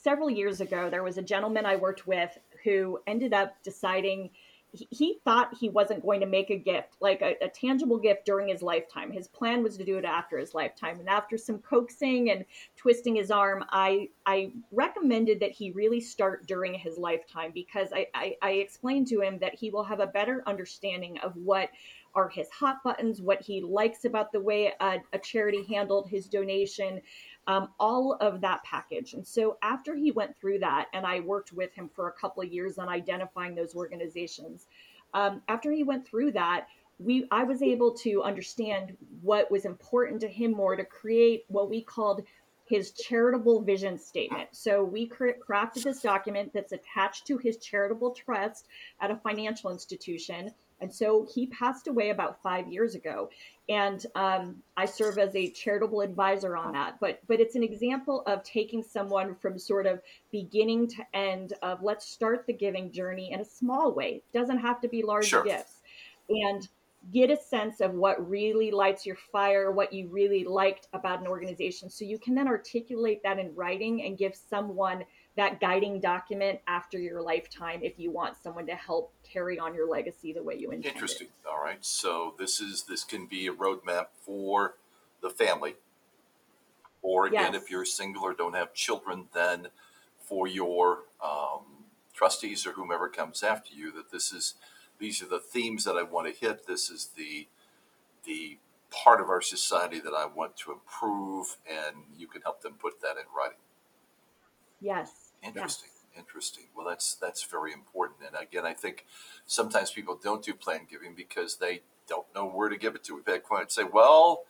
several 0.03 0.31
years 0.31 0.61
ago, 0.61 0.91
there 0.91 1.03
was 1.03 1.19
a 1.19 1.23
gentleman 1.23 1.67
I 1.67 1.77
worked 1.77 2.07
with 2.07 2.37
who 2.65 3.01
ended 3.07 3.33
up 3.33 3.55
deciding 3.63 4.31
he, 4.73 4.87
he 4.91 5.19
thought 5.25 5.57
he 5.59 5.69
wasn't 5.69 6.03
going 6.03 6.21
to 6.21 6.27
make 6.27 6.51
a 6.51 6.57
gift, 6.57 6.97
like 7.01 7.23
a, 7.23 7.37
a, 7.45 7.49
tangible 7.49 7.99
gift 7.99 8.25
during 8.25 8.49
his 8.49 8.63
lifetime. 8.63 9.11
His 9.11 9.27
plan 9.27 9.63
was 9.63 9.77
to 9.77 9.85
do 9.85 9.99
it 9.99 10.05
after 10.05 10.39
his 10.39 10.55
lifetime. 10.55 11.01
And 11.01 11.09
after 11.09 11.37
some 11.37 11.59
coaxing 11.59 12.31
and 12.31 12.45
twisting 12.77 13.17
his 13.17 13.31
arm, 13.31 13.65
I, 13.71 14.11
I 14.27 14.53
recommended 14.71 15.41
that 15.41 15.51
he 15.51 15.73
really 15.73 16.01
start 16.01 16.47
during 16.47 16.75
his 16.75 16.99
lifetime 16.99 17.51
because 17.53 17.89
I, 17.93 18.07
I, 18.15 18.37
I 18.43 18.51
explained 18.53 19.09
to 19.09 19.21
him 19.21 19.39
that 19.41 19.57
he 19.57 19.71
will 19.71 19.85
have 19.85 20.01
a 20.01 20.07
better 20.07 20.43
understanding 20.47 21.19
of 21.19 21.35
what 21.37 21.71
are 22.15 22.29
his 22.29 22.49
hot 22.51 22.83
buttons, 22.83 23.21
what 23.21 23.41
he 23.41 23.61
likes 23.61 24.05
about 24.05 24.33
the 24.33 24.41
way 24.41 24.73
a, 24.81 24.99
a 25.13 25.19
charity 25.19 25.65
handled 25.69 26.09
his 26.09 26.27
donation, 26.27 27.01
um, 27.51 27.69
all 27.81 28.17
of 28.21 28.41
that 28.41 28.63
package. 28.63 29.15
And 29.15 29.27
so 29.27 29.59
after 29.61 29.97
he 29.97 30.13
went 30.13 30.39
through 30.39 30.61
that, 30.61 30.87
and 30.93 31.05
I 31.05 31.19
worked 31.19 31.53
with 31.53 31.75
him 31.75 31.91
for 31.93 32.07
a 32.07 32.13
couple 32.13 32.45
of 32.45 32.53
years 32.53 32.79
on 32.79 32.89
identifying 32.89 33.57
those 33.57 33.75
organizations, 33.75 34.69
um, 35.15 35.43
after 35.49 35.73
he 35.73 35.83
went 35.83 36.07
through 36.07 36.31
that, 36.33 36.69
we 37.01 37.27
I 37.33 37.43
was 37.43 37.61
able 37.61 37.93
to 37.95 38.23
understand 38.23 38.97
what 39.21 39.51
was 39.51 39.65
important 39.65 40.21
to 40.21 40.29
him 40.29 40.53
more 40.53 40.77
to 40.77 40.85
create 40.85 41.45
what 41.49 41.69
we 41.69 41.83
called 41.83 42.23
his 42.67 42.93
charitable 42.93 43.63
vision 43.63 43.99
statement. 43.99 44.51
So 44.53 44.85
we 44.85 45.09
crafted 45.09 45.83
this 45.83 46.03
document 46.03 46.53
that's 46.55 46.71
attached 46.71 47.27
to 47.27 47.39
his 47.39 47.57
charitable 47.57 48.13
trust 48.13 48.69
at 49.01 49.11
a 49.11 49.17
financial 49.17 49.73
institution 49.73 50.53
and 50.81 50.93
so 50.93 51.27
he 51.33 51.47
passed 51.47 51.89
away 51.89 52.11
about 52.11 52.43
five 52.43 52.69
years 52.69 52.95
ago. 52.95 53.31
And 53.69 54.05
um, 54.15 54.57
I 54.77 54.87
serve 54.87 55.19
as 55.19 55.35
a 55.37 55.51
charitable 55.51 56.01
advisor 56.01 56.57
on 56.57 56.73
that. 56.73 56.99
But 57.01 57.21
but 57.29 57.41
it's 57.41 57.55
an 57.55 57.63
example 57.63 58.23
of 58.27 58.43
taking 58.43 58.83
someone 58.83 59.35
from 59.37 59.59
sort 59.59 59.87
of 59.87 60.01
beginning 60.33 60.89
to 60.89 61.07
end 61.15 61.53
of 61.63 61.83
let's 61.83 62.07
start 62.07 62.47
the 62.47 62.53
giving 62.53 62.91
journey 62.91 63.33
in 63.33 63.41
a 63.41 63.45
small 63.45 63.93
way. 63.93 64.23
It 64.33 64.39
doesn't 64.39 64.59
have 64.59 64.81
to 64.81 64.89
be 64.89 65.03
large 65.03 65.27
sure. 65.27 65.45
gifts. 65.45 65.81
And 66.29 66.69
get 67.13 67.31
a 67.31 67.37
sense 67.37 67.81
of 67.81 67.95
what 67.95 68.29
really 68.29 68.71
lights 68.71 69.07
your 69.07 69.17
fire, 69.17 69.71
what 69.71 69.93
you 69.93 70.09
really 70.09 70.45
liked 70.45 70.87
about 70.93 71.21
an 71.21 71.27
organization. 71.27 71.89
So 71.89 72.05
you 72.05 72.19
can 72.19 72.35
then 72.35 72.47
articulate 72.47 73.23
that 73.23 73.39
in 73.39 73.55
writing 73.55 74.03
and 74.03 74.19
give 74.19 74.35
someone 74.35 75.05
that 75.41 75.59
guiding 75.59 75.99
document 76.01 76.61
after 76.67 76.99
your 76.99 77.23
lifetime 77.23 77.81
if 77.83 77.99
you 77.99 78.11
want 78.11 78.37
someone 78.43 78.67
to 78.67 78.75
help 78.75 79.11
carry 79.25 79.59
on 79.59 79.75
your 79.75 79.89
legacy 79.89 80.35
the 80.35 80.43
way 80.43 80.55
you 80.55 80.71
intended. 80.71 80.93
Interesting. 80.93 81.29
All 81.51 81.63
right. 81.63 81.79
So 81.81 82.35
this 82.39 82.61
is 82.61 82.83
this 82.83 83.05
can 83.05 83.25
be 83.25 83.47
a 83.47 83.53
roadmap 83.53 84.09
for 84.21 84.75
the 85.23 85.31
family. 85.31 85.77
Or 87.01 87.25
again, 87.27 87.55
yes. 87.55 87.63
if 87.63 87.71
you're 87.71 87.87
single 87.87 88.23
or 88.23 88.35
don't 88.35 88.55
have 88.55 88.75
children, 88.75 89.29
then 89.33 89.69
for 90.19 90.47
your 90.47 91.05
um, 91.25 91.87
trustees 92.13 92.67
or 92.67 92.73
whomever 92.73 93.09
comes 93.09 93.43
after 93.43 93.75
you, 93.75 93.91
that 93.93 94.11
this 94.11 94.33
is 94.33 94.55
these 94.99 95.23
are 95.23 95.27
the 95.27 95.39
themes 95.39 95.85
that 95.85 95.97
I 95.97 96.03
want 96.03 96.27
to 96.27 96.39
hit. 96.39 96.67
This 96.67 96.91
is 96.91 97.13
the 97.17 97.49
the 98.27 98.59
part 98.91 99.23
of 99.23 99.31
our 99.31 99.41
society 99.41 100.01
that 100.01 100.13
I 100.13 100.27
want 100.27 100.59
to 100.59 100.73
improve, 100.73 101.57
and 101.67 101.97
you 102.19 102.27
can 102.27 102.43
help 102.43 102.61
them 102.61 102.75
put 102.75 103.01
that 103.01 103.17
in 103.17 103.25
writing. 103.35 103.57
Yes. 104.83 105.20
Interesting. 105.43 105.91
Yes. 105.93 105.97
Interesting. 106.19 106.65
Well, 106.77 106.87
that's 106.87 107.15
that's 107.15 107.45
very 107.45 107.73
important. 107.73 108.21
And 108.27 108.37
again, 108.41 108.67
I 108.67 108.75
think 108.75 109.07
sometimes 109.47 109.91
people 109.91 110.19
don't 110.23 110.45
do 110.45 110.53
plan 110.55 110.87
giving 110.91 111.15
because 111.15 111.57
they 111.57 111.83
don't 112.09 112.27
know 112.35 112.47
where 112.47 112.69
to 112.69 112.77
give 112.77 112.95
it 112.95 113.05
to. 113.05 113.15
We've 113.15 113.27
had 113.27 113.45
clients 113.45 113.75
say, 113.75 113.85
"Well, 113.85 114.45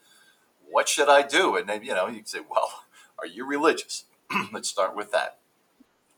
what 0.68 0.88
should 0.88 1.08
I 1.08 1.22
do?" 1.22 1.56
And 1.56 1.68
then 1.68 1.84
you 1.84 1.94
know, 1.94 2.08
you 2.08 2.16
can 2.16 2.26
say, 2.26 2.40
"Well, 2.48 2.84
are 3.18 3.26
you 3.26 3.46
religious?" 3.46 4.04
Let's 4.52 4.68
start 4.68 4.96
with 4.96 5.12
that. 5.12 5.38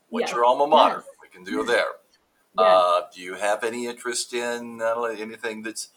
What's 0.09 0.29
yes. 0.29 0.31
your 0.31 0.45
alma 0.45 0.65
mater? 0.65 1.03
Yes. 1.05 1.15
We 1.21 1.27
can 1.27 1.43
do 1.43 1.63
there. 1.65 1.85
Uh, 2.55 3.01
do 3.11 3.19
you 3.19 3.33
have 3.33 3.63
any 3.63 3.87
interest 3.87 4.31
in 4.31 4.79
uh, 4.79 5.05
anything 5.05 5.63
that's 5.63 5.89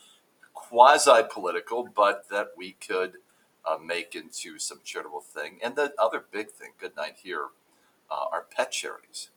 quasi 0.55 1.23
political, 1.31 1.87
but 1.95 2.29
that 2.31 2.49
we 2.57 2.73
could 2.73 3.19
uh, 3.67 3.77
make 3.79 4.15
into 4.15 4.59
some 4.59 4.81
charitable 4.85 5.21
thing. 5.21 5.59
And 5.63 5.77
the 5.77 5.93
other 5.99 6.25
big 6.31 6.51
thing, 6.51 6.71
good 6.79 6.97
night 6.97 7.17
here, 7.23 7.49
uh, 8.11 8.27
are 8.33 8.47
pet 8.51 8.73
charities. 8.73 9.31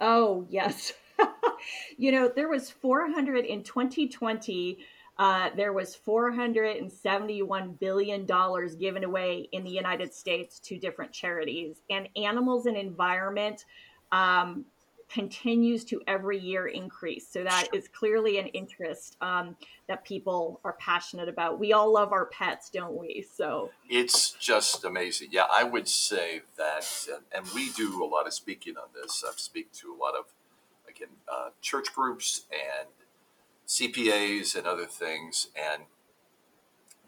Oh, 0.00 0.46
yes. 0.48 0.92
you 1.96 2.12
know, 2.12 2.28
there 2.34 2.48
was 2.48 2.70
400 2.70 3.44
in 3.44 3.62
2020. 3.62 4.78
Uh, 5.16 5.50
there 5.56 5.72
was 5.72 5.94
471 5.94 7.72
billion 7.80 8.26
dollars 8.26 8.74
given 8.74 9.04
away 9.04 9.48
in 9.52 9.62
the 9.62 9.70
United 9.70 10.12
States 10.12 10.58
to 10.60 10.76
different 10.76 11.12
charities, 11.12 11.82
and 11.88 12.08
animals 12.16 12.66
and 12.66 12.76
environment 12.76 13.64
um, 14.10 14.64
continues 15.08 15.84
to 15.84 16.00
every 16.06 16.38
year 16.38 16.66
increase. 16.66 17.28
So 17.28 17.44
that 17.44 17.68
is 17.72 17.88
clearly 17.88 18.38
an 18.38 18.46
interest 18.48 19.16
um, 19.20 19.56
that 19.88 20.04
people 20.04 20.60
are 20.64 20.74
passionate 20.74 21.28
about. 21.28 21.58
We 21.58 21.72
all 21.72 21.92
love 21.92 22.12
our 22.12 22.26
pets, 22.26 22.70
don't 22.70 22.96
we? 22.96 23.26
So 23.34 23.70
it's 23.88 24.32
just 24.32 24.84
amazing. 24.84 25.28
Yeah, 25.30 25.46
I 25.52 25.64
would 25.64 25.88
say 25.88 26.42
that, 26.56 26.86
and 27.34 27.46
we 27.54 27.70
do 27.70 28.02
a 28.02 28.06
lot 28.06 28.26
of 28.26 28.34
speaking 28.34 28.76
on 28.76 28.88
this. 28.94 29.24
I 29.26 29.32
speak 29.36 29.72
to 29.74 29.94
a 29.94 29.98
lot 29.98 30.14
of 30.14 30.26
again 30.88 31.08
uh, 31.32 31.50
church 31.60 31.94
groups 31.94 32.46
and 32.50 32.88
CPAs 33.66 34.54
and 34.56 34.66
other 34.66 34.86
things, 34.86 35.48
and 35.56 35.84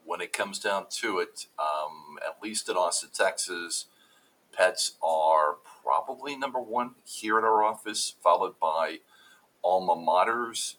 when 0.04 0.20
it 0.20 0.32
comes 0.32 0.58
down 0.58 0.86
to 0.88 1.18
it, 1.18 1.46
um, 1.58 2.18
at 2.24 2.40
least 2.42 2.68
in 2.68 2.76
Austin, 2.76 3.10
Texas, 3.12 3.86
pets 4.52 4.92
are 5.02 5.56
probably 5.86 6.36
number 6.36 6.60
one 6.60 6.96
here 7.04 7.38
at 7.38 7.44
our 7.44 7.62
office, 7.62 8.16
followed 8.20 8.58
by 8.58 8.98
alma 9.62 9.94
maters. 9.94 10.74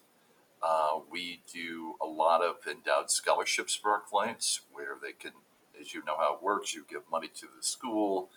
Uh, 0.62 0.98
we 1.10 1.40
do 1.50 1.94
a 2.02 2.06
lot 2.06 2.42
of 2.42 2.56
endowed 2.70 3.10
scholarships 3.10 3.74
for 3.74 3.90
our 3.90 4.00
clients 4.00 4.60
where 4.70 4.96
they 5.00 5.12
can, 5.12 5.32
as 5.80 5.94
you 5.94 6.04
know 6.04 6.16
how 6.18 6.34
it 6.34 6.42
works, 6.42 6.74
you 6.74 6.84
give 6.90 7.02
money 7.10 7.28
to 7.28 7.46
the 7.56 7.62
school, 7.62 8.28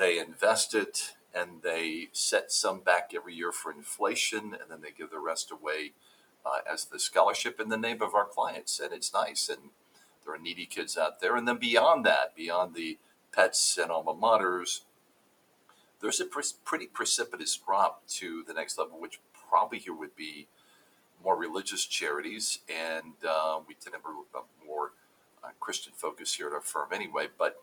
they 0.00 0.18
invest 0.18 0.74
it, 0.74 1.14
and 1.32 1.62
they 1.62 2.08
set 2.12 2.50
some 2.50 2.80
back 2.80 3.12
every 3.14 3.34
year 3.34 3.52
for 3.52 3.70
inflation, 3.70 4.56
and 4.60 4.70
then 4.70 4.80
they 4.82 4.90
give 4.90 5.10
the 5.10 5.20
rest 5.20 5.52
away 5.52 5.92
uh, 6.44 6.58
as 6.70 6.86
the 6.86 6.98
scholarship 6.98 7.60
in 7.60 7.68
the 7.68 7.76
name 7.76 8.02
of 8.02 8.14
our 8.14 8.24
clients. 8.24 8.80
And 8.80 8.92
it's 8.92 9.12
nice. 9.14 9.48
And 9.48 9.70
there 10.24 10.34
are 10.34 10.38
needy 10.38 10.66
kids 10.66 10.98
out 10.98 11.20
there. 11.20 11.36
And 11.36 11.46
then 11.46 11.58
beyond 11.58 12.04
that, 12.06 12.34
beyond 12.34 12.74
the 12.74 12.98
pets 13.32 13.78
and 13.78 13.92
alma 13.92 14.14
maters, 14.14 14.80
there's 16.00 16.20
a 16.20 16.24
pre- 16.24 16.42
pretty 16.64 16.86
precipitous 16.86 17.56
drop 17.56 18.06
to 18.08 18.44
the 18.46 18.54
next 18.54 18.78
level, 18.78 19.00
which 19.00 19.20
probably 19.48 19.78
here 19.78 19.94
would 19.94 20.14
be 20.16 20.46
more 21.22 21.36
religious 21.36 21.84
charities, 21.84 22.60
and 22.68 23.14
uh, 23.28 23.58
we 23.66 23.74
tend 23.74 23.94
to 23.94 24.00
have 24.00 24.04
a 24.04 24.66
more 24.66 24.92
uh, 25.42 25.48
Christian 25.58 25.92
focus 25.96 26.34
here 26.34 26.46
at 26.46 26.52
our 26.52 26.60
firm 26.60 26.88
anyway. 26.92 27.26
But 27.36 27.60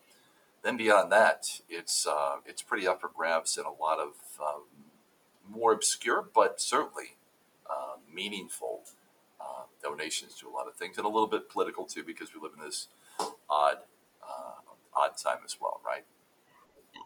then 0.62 0.76
beyond 0.76 1.10
that, 1.12 1.60
it's 1.68 2.06
uh, 2.06 2.36
it's 2.44 2.62
pretty 2.62 2.86
up 2.86 3.00
for 3.00 3.10
grabs 3.14 3.56
and 3.56 3.66
a 3.66 3.70
lot 3.70 3.98
of 3.98 4.14
um, 4.40 4.62
more 5.48 5.72
obscure, 5.72 6.28
but 6.34 6.60
certainly 6.60 7.16
uh, 7.70 7.96
meaningful 8.12 8.82
uh, 9.40 9.64
donations 9.82 10.34
to 10.40 10.48
a 10.48 10.50
lot 10.50 10.66
of 10.66 10.74
things, 10.74 10.98
and 10.98 11.06
a 11.06 11.08
little 11.08 11.28
bit 11.28 11.48
political 11.48 11.84
too, 11.84 12.02
because 12.04 12.34
we 12.34 12.40
live 12.40 12.52
in 12.58 12.64
this 12.64 12.88
odd 13.48 13.78
uh, 14.22 14.60
odd 14.94 15.16
time 15.16 15.38
as 15.44 15.56
well, 15.60 15.80
right? 15.86 16.04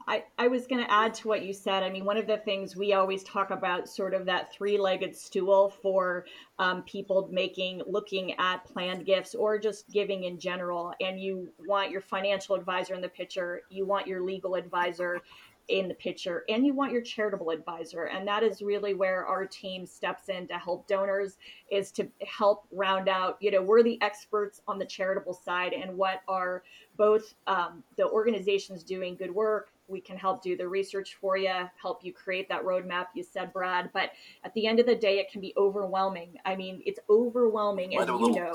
I, 0.07 0.25
I 0.39 0.49
was 0.49 0.67
going 0.67 0.85
to 0.85 0.91
add 0.91 1.15
to 1.15 1.29
what 1.29 1.45
you 1.45 1.53
said. 1.53 1.83
I 1.83 1.91
mean, 1.91 2.05
one 2.05 2.17
of 2.17 2.27
the 2.27 2.39
things 2.39 2.75
we 2.75 2.95
always 2.95 3.23
talk 3.23 3.51
about, 3.51 3.89
sort 3.89 4.15
of 4.15 4.27
that 4.27 4.53
three 4.53 4.79
legged 4.79 5.17
stool 5.17 5.71
for 5.83 6.27
um, 6.59 6.83
people 6.83 7.29
making, 7.31 7.83
looking 7.87 8.35
at 8.39 8.65
planned 8.65 9.07
gifts 9.07 9.35
or 9.35 9.59
just 9.59 9.89
giving 9.91 10.25
in 10.25 10.39
general. 10.39 10.93
And 11.01 11.21
you 11.21 11.53
want 11.67 11.91
your 11.91 12.01
financial 12.01 12.55
advisor 12.55 12.95
in 12.95 13.01
the 13.01 13.09
picture, 13.09 13.63
you 13.71 13.87
want 13.87 14.07
your 14.07 14.23
legal 14.23 14.55
advisor 14.55 15.23
in 15.69 15.87
the 15.87 15.95
picture, 15.95 16.45
and 16.49 16.67
you 16.67 16.75
want 16.75 16.91
your 16.91 17.01
charitable 17.03 17.51
advisor. 17.51 18.07
And 18.07 18.27
that 18.27 18.43
is 18.43 18.61
really 18.61 18.93
where 18.93 19.25
our 19.25 19.47
team 19.47 19.87
steps 19.87 20.29
in 20.29 20.49
to 20.49 20.55
help 20.55 20.89
donors, 20.89 21.39
is 21.71 21.93
to 21.93 22.09
help 22.27 22.67
round 22.73 23.09
out, 23.09 23.37
you 23.41 23.53
know, 23.53 23.63
we're 23.63 23.85
the 23.85 24.01
experts 24.03 24.63
on 24.67 24.81
the 24.81 24.85
charitable 24.85 25.35
side 25.35 25.73
and 25.73 25.97
what 25.97 26.23
are 26.27 26.65
both 26.97 27.35
um, 27.47 27.85
the 27.97 28.09
organizations 28.09 28.83
doing 28.83 29.15
good 29.15 29.33
work 29.33 29.71
we 29.91 30.01
can 30.01 30.17
help 30.17 30.43
do 30.43 30.57
the 30.57 30.67
research 30.67 31.17
for 31.21 31.37
you, 31.37 31.69
help 31.81 32.05
you 32.05 32.13
create 32.13 32.49
that 32.49 32.65
roadmap. 32.65 33.07
You 33.15 33.25
said, 33.25 33.53
Brad, 33.53 33.91
but 33.93 34.11
at 34.45 34.55
the 34.55 34.67
end 34.67 34.79
of 34.79 34.87
the 34.87 34.95
day, 34.95 35.19
it 35.19 35.31
can 35.31 35.41
be 35.41 35.53
overwhelming. 35.57 36.39
I 36.45 36.57
mean, 36.57 36.83
it's 36.87 37.01
overwhelming, 37.11 37.99
as 37.99 38.09
you 38.09 38.35
know, 38.35 38.55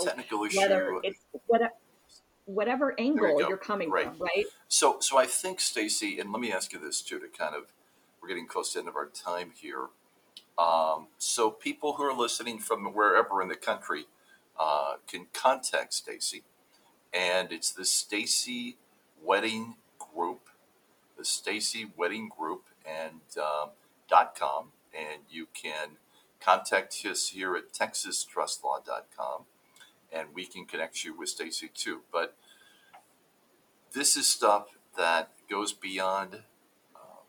whether 0.56 1.00
it's 1.04 1.20
whatever, 1.48 1.74
whatever 2.46 2.96
angle 3.00 3.40
you 3.40 3.52
are 3.54 3.58
coming 3.58 3.90
right. 3.90 4.06
from, 4.06 4.20
right? 4.20 4.46
So, 4.68 4.98
so 5.00 5.18
I 5.18 5.26
think, 5.26 5.60
Stacy, 5.60 6.20
and 6.20 6.32
let 6.32 6.40
me 6.40 6.52
ask 6.52 6.72
you 6.74 6.80
this 6.80 7.02
too, 7.02 7.20
to 7.20 7.28
kind 7.28 7.56
of, 7.56 7.74
we're 8.22 8.30
getting 8.30 8.48
close 8.48 8.72
to 8.74 8.80
the 8.80 8.80
end 8.82 8.90
of 8.90 8.96
our 8.96 9.08
time 9.08 9.52
here. 9.54 9.88
Um, 10.58 11.08
so, 11.18 11.52
people 11.52 11.94
who 11.94 12.04
are 12.04 12.14
listening 12.14 12.60
from 12.60 12.86
wherever 12.94 13.42
in 13.42 13.50
the 13.50 13.58
country 13.58 14.06
uh, 14.58 14.96
can 15.06 15.28
contact 15.34 15.94
Stacy, 15.94 16.44
and 17.14 17.52
it's 17.52 17.72
the 17.72 17.84
Stacy 17.84 18.78
Wedding 19.22 19.76
Group 20.00 20.48
the 21.18 21.26
Stacy 21.26 21.88
Wedding 21.96 22.30
Group 22.36 22.66
and 22.86 23.22
um, 23.38 23.70
.com, 24.38 24.72
and 24.94 25.24
you 25.30 25.48
can 25.54 25.98
contact 26.40 27.06
us 27.06 27.30
here 27.30 27.56
at 27.56 27.74
texastrustlaw.com, 27.74 29.44
and 30.12 30.30
we 30.34 30.46
can 30.46 30.66
connect 30.66 31.04
you 31.04 31.18
with 31.18 31.30
Stacy 31.30 31.70
too. 31.74 32.02
But 32.12 32.36
this 33.94 34.16
is 34.16 34.28
stuff 34.28 34.68
that 34.98 35.32
goes 35.50 35.74
beyond 35.74 36.44
um, 36.96 37.26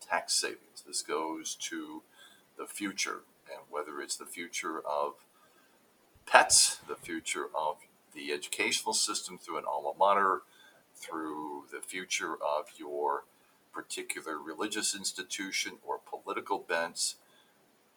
tax 0.00 0.34
savings. 0.34 0.84
This 0.86 1.02
goes 1.02 1.54
to 1.56 2.02
the 2.58 2.66
future, 2.66 3.22
and 3.50 3.62
whether 3.70 4.00
it's 4.00 4.16
the 4.16 4.26
future 4.26 4.80
of 4.80 5.14
pets, 6.26 6.80
the 6.88 6.96
future 6.96 7.46
of 7.54 7.76
the 8.14 8.32
educational 8.32 8.92
system 8.92 9.38
through 9.38 9.58
an 9.58 9.64
alma 9.66 9.92
mater, 9.98 10.42
through 11.00 11.64
the 11.72 11.80
future 11.80 12.34
of 12.34 12.66
your 12.78 13.24
particular 13.72 14.38
religious 14.38 14.94
institution 14.94 15.78
or 15.86 15.98
political 15.98 16.58
bents, 16.58 17.16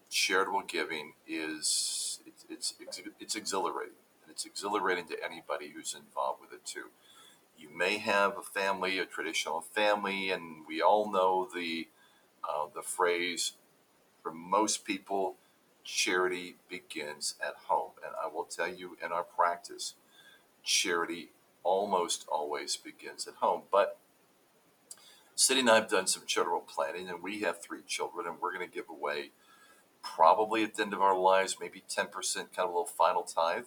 charitable 0.09 0.63
giving 0.67 1.13
is 1.27 2.19
it's 2.49 2.75
it's, 2.79 3.01
it's 3.19 3.35
exhilarating. 3.35 3.95
And 4.23 4.31
it's 4.31 4.45
exhilarating 4.45 5.07
to 5.07 5.17
anybody 5.23 5.71
who's 5.75 5.95
involved 5.95 6.41
with 6.41 6.53
it 6.53 6.65
too. 6.65 6.89
You 7.57 7.69
may 7.75 7.97
have 7.97 8.37
a 8.37 8.41
family, 8.41 8.99
a 8.99 9.05
traditional 9.05 9.61
family, 9.61 10.31
and 10.31 10.65
we 10.67 10.81
all 10.81 11.11
know 11.11 11.47
the 11.53 11.87
uh, 12.43 12.67
the 12.73 12.81
phrase 12.81 13.53
for 14.23 14.31
most 14.31 14.85
people, 14.85 15.35
charity 15.83 16.55
begins 16.69 17.35
at 17.45 17.55
home. 17.67 17.91
And 18.03 18.15
I 18.21 18.33
will 18.33 18.45
tell 18.45 18.73
you 18.73 18.97
in 19.03 19.11
our 19.11 19.23
practice, 19.23 19.95
charity 20.63 21.31
almost 21.63 22.25
always 22.27 22.77
begins 22.77 23.27
at 23.27 23.35
home. 23.35 23.63
But 23.71 23.97
Cindy 25.35 25.61
and 25.61 25.69
I 25.69 25.75
have 25.75 25.89
done 25.89 26.07
some 26.07 26.23
charitable 26.27 26.61
planning, 26.67 27.09
and 27.09 27.23
we 27.23 27.41
have 27.41 27.61
three 27.61 27.81
children, 27.87 28.27
and 28.27 28.35
we're 28.39 28.53
going 28.53 28.67
to 28.67 28.73
give 28.73 28.89
away 28.89 29.31
probably 30.03 30.63
at 30.63 30.75
the 30.75 30.83
end 30.83 30.93
of 30.93 31.01
our 31.01 31.17
lives 31.17 31.57
maybe 31.59 31.81
10% 31.89 32.11
kind 32.35 32.49
of 32.57 32.65
a 32.65 32.67
little 32.67 32.85
final 32.85 33.23
tithe. 33.23 33.65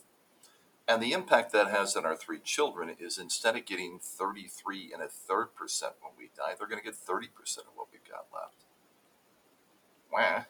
And 0.89 1.03
the 1.03 1.13
impact 1.13 1.53
that 1.53 1.69
has 1.69 1.97
on 1.97 2.07
our 2.07 2.15
three 2.15 2.39
children 2.39 2.95
is 3.01 3.19
instead 3.19 3.57
of 3.57 3.65
getting 3.65 3.99
33 4.01 4.93
and 4.93 5.03
a 5.03 5.09
third 5.09 5.55
percent 5.57 5.95
when 6.01 6.13
we 6.17 6.31
die, 6.37 6.55
they're 6.57 6.69
going 6.69 6.81
to 6.81 6.85
get 6.85 6.95
30% 6.95 7.59
of 7.59 7.75
what 7.75 7.89
we've 7.91 8.09
got 8.09 8.27
left. 8.33 8.65
Wah. 10.13 10.45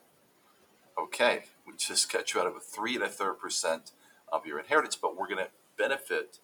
Okay, 1.02 1.44
we 1.66 1.74
just 1.76 2.10
cut 2.10 2.34
you 2.34 2.40
out 2.40 2.46
of 2.46 2.56
a 2.56 2.60
three 2.60 2.94
and 2.94 3.04
a 3.04 3.08
third 3.08 3.38
percent 3.38 3.92
of 4.30 4.44
your 4.44 4.58
inheritance, 4.58 4.96
but 4.96 5.16
we're 5.16 5.28
going 5.28 5.44
to 5.44 5.50
benefit 5.78 6.40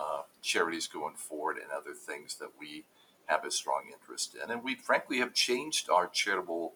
uh, 0.00 0.22
charities 0.40 0.86
going 0.86 1.14
forward 1.14 1.56
and 1.58 1.70
other 1.70 1.92
things 1.92 2.36
that 2.36 2.50
we 2.58 2.84
have 3.26 3.44
a 3.44 3.50
strong 3.50 3.84
interest 3.92 4.34
in. 4.42 4.50
And 4.50 4.64
we 4.64 4.74
frankly 4.74 5.18
have 5.18 5.34
changed 5.34 5.90
our 5.90 6.08
charitable 6.08 6.72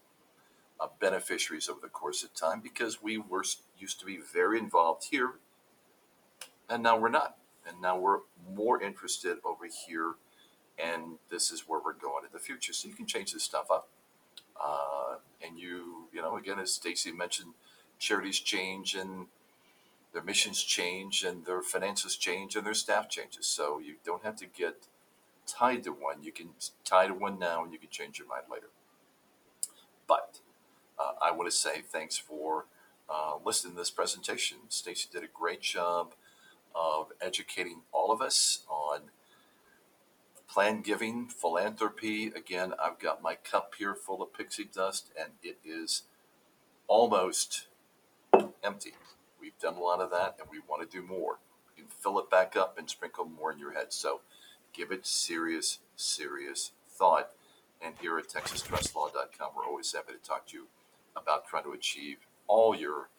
uh, 0.81 0.89
beneficiaries 1.01 1.69
over 1.69 1.81
the 1.81 1.89
course 1.89 2.23
of 2.23 2.35
time 2.35 2.61
because 2.61 3.03
we 3.03 3.17
were 3.17 3.45
used 3.79 3.99
to 4.01 4.07
be 4.07 4.19
very 4.33 4.59
involved 4.59 5.07
here 5.11 5.35
and 6.69 6.83
now 6.83 6.99
we're 6.99 7.09
not. 7.09 7.37
And 7.67 7.81
now 7.81 7.99
we're 7.99 8.21
more 8.55 8.83
interested 8.83 9.39
over 9.45 9.65
here 9.87 10.15
and 10.79 11.19
this 11.31 11.51
is 11.51 11.65
where 11.67 11.81
we're 11.83 11.95
going 11.95 12.25
in 12.25 12.31
the 12.33 12.39
future. 12.39 12.73
So 12.73 12.89
you 12.89 12.95
can 12.95 13.07
change 13.07 13.33
this 13.33 13.45
stuff 13.45 13.71
up. 13.71 13.89
Uh, 14.63 15.17
and 15.45 15.59
you, 15.59 16.09
you 16.13 16.21
know, 16.21 16.37
again, 16.37 16.59
as 16.59 16.73
Stacy 16.73 17.13
mentioned, 17.13 17.55
charities 17.99 18.39
change 18.39 18.95
and 18.95 19.27
their 20.15 20.23
missions 20.23 20.63
change 20.63 21.25
and 21.25 21.45
their 21.45 21.61
finances 21.61 22.17
change 22.17 22.55
and 22.55 22.65
their 22.65 22.73
staff 22.73 23.11
changes. 23.11 23.47
So 23.47 23.81
you 23.81 23.97
don't 24.05 24.25
have 24.25 24.37
to 24.37 24.47
get 24.47 24.87
tied 25.47 25.83
to 25.85 25.91
one. 25.91 26.23
You 26.23 26.33
can 26.33 26.51
tie 26.85 27.09
to 27.09 27.15
one 27.15 27.39
now 27.39 27.65
and 27.65 27.73
you 27.73 27.79
can 27.81 27.91
change 27.91 28.19
your 28.19 28.29
mind 28.29 28.45
later. 28.51 28.69
But 30.07 30.39
uh, 30.99 31.13
I 31.21 31.33
want 31.33 31.51
to 31.51 31.57
say 31.57 31.83
thanks 31.83 32.17
for 32.17 32.67
uh, 33.11 33.35
listening 33.45 33.75
to 33.75 33.81
this 33.81 33.91
presentation. 33.91 34.59
Stacy 34.69 35.09
did 35.13 35.25
a 35.25 35.29
great 35.33 35.61
job 35.61 36.15
of 36.75 37.09
educating 37.21 37.83
all 37.93 38.13
of 38.13 38.23
us 38.23 38.61
on 38.69 39.11
plan 40.49 40.81
giving, 40.81 41.27
philanthropy. 41.27 42.29
Again, 42.29 42.73
I've 42.81 43.01
got 43.01 43.21
my 43.21 43.35
cup 43.35 43.75
here 43.79 43.97
full 43.97 44.23
of 44.23 44.33
pixie 44.33 44.69
dust 44.73 45.11
and 45.21 45.33
it 45.43 45.59
is 45.65 46.03
almost 46.87 47.67
empty. 48.63 48.93
We've 49.45 49.59
done 49.59 49.75
a 49.75 49.81
lot 49.81 50.01
of 50.01 50.11
that 50.11 50.37
and 50.41 50.49
we 50.51 50.59
want 50.67 50.91
to 50.91 50.97
do 50.97 51.07
more. 51.07 51.39
You 51.77 51.83
can 51.83 51.91
fill 51.91 52.19
it 52.19 52.31
back 52.31 52.57
up 52.57 52.79
and 52.79 52.89
sprinkle 52.89 53.27
more 53.27 53.53
in 53.53 53.59
your 53.59 53.75
head. 53.75 53.93
So 53.93 54.23
give 54.73 54.91
it 54.91 55.07
serious, 55.07 55.81
serious 55.97 56.73
thought. 56.89 57.29
And 57.85 57.95
here 58.01 58.17
at 58.17 58.29
TexasTrustLaw.com, 58.29 59.51
we're 59.55 59.67
always 59.67 59.93
happy 59.93 60.15
to 60.15 60.19
talk 60.19 60.47
to 60.47 60.57
you 60.57 60.67
about 61.15 61.47
trying 61.47 61.65
to 61.65 61.73
achieve 61.73 62.17
all 62.47 62.75
your 62.75 63.11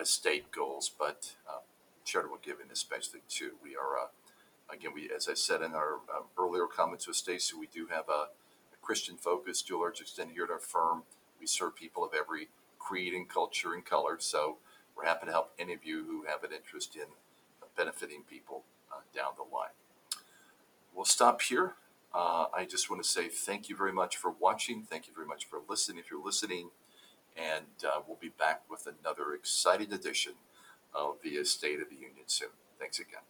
estate 0.00 0.50
goals, 0.50 0.90
but 0.98 1.34
uh, 1.46 1.60
charitable 2.02 2.38
giving 2.42 2.70
especially 2.72 3.20
too. 3.28 3.50
We 3.62 3.76
are, 3.76 3.98
uh, 4.04 4.74
again, 4.74 4.92
we 4.94 5.10
as 5.14 5.28
I 5.28 5.34
said 5.34 5.60
in 5.60 5.74
our 5.74 5.96
uh, 6.08 6.22
earlier 6.42 6.66
comments 6.66 7.06
with 7.06 7.16
Stacy, 7.16 7.54
we 7.60 7.66
do 7.66 7.88
have 7.88 8.08
a, 8.08 8.28
a 8.72 8.76
Christian 8.80 9.18
focus, 9.18 9.60
dual 9.60 9.82
urge 9.84 10.00
extended 10.00 10.32
here 10.32 10.44
at 10.44 10.50
our 10.50 10.58
firm. 10.58 11.02
We 11.38 11.46
serve 11.46 11.76
people 11.76 12.02
of 12.06 12.12
every 12.18 12.48
creed 12.78 13.12
and 13.12 13.28
culture 13.28 13.74
and 13.74 13.84
color. 13.84 14.16
So 14.18 14.56
we're 14.98 15.06
happy 15.06 15.26
to 15.26 15.32
help 15.32 15.52
any 15.58 15.72
of 15.72 15.84
you 15.84 16.04
who 16.04 16.24
have 16.26 16.42
an 16.42 16.50
interest 16.52 16.96
in 16.96 17.04
benefiting 17.76 18.24
people 18.28 18.64
uh, 18.92 19.00
down 19.14 19.32
the 19.36 19.42
line. 19.54 19.70
We'll 20.94 21.04
stop 21.04 21.40
here. 21.42 21.74
Uh, 22.12 22.46
I 22.52 22.64
just 22.64 22.90
want 22.90 23.02
to 23.02 23.08
say 23.08 23.28
thank 23.28 23.68
you 23.68 23.76
very 23.76 23.92
much 23.92 24.16
for 24.16 24.32
watching. 24.40 24.82
Thank 24.82 25.06
you 25.06 25.12
very 25.14 25.26
much 25.26 25.46
for 25.46 25.60
listening 25.68 25.98
if 25.98 26.10
you're 26.10 26.24
listening. 26.24 26.70
And 27.36 27.66
uh, 27.84 28.00
we'll 28.06 28.18
be 28.20 28.30
back 28.30 28.62
with 28.68 28.88
another 28.88 29.34
exciting 29.34 29.92
edition 29.92 30.32
of 30.92 31.16
the 31.22 31.30
Estate 31.30 31.80
of 31.80 31.88
the 31.88 31.94
Union 31.94 32.24
soon. 32.26 32.48
Thanks 32.80 32.98
again. 32.98 33.20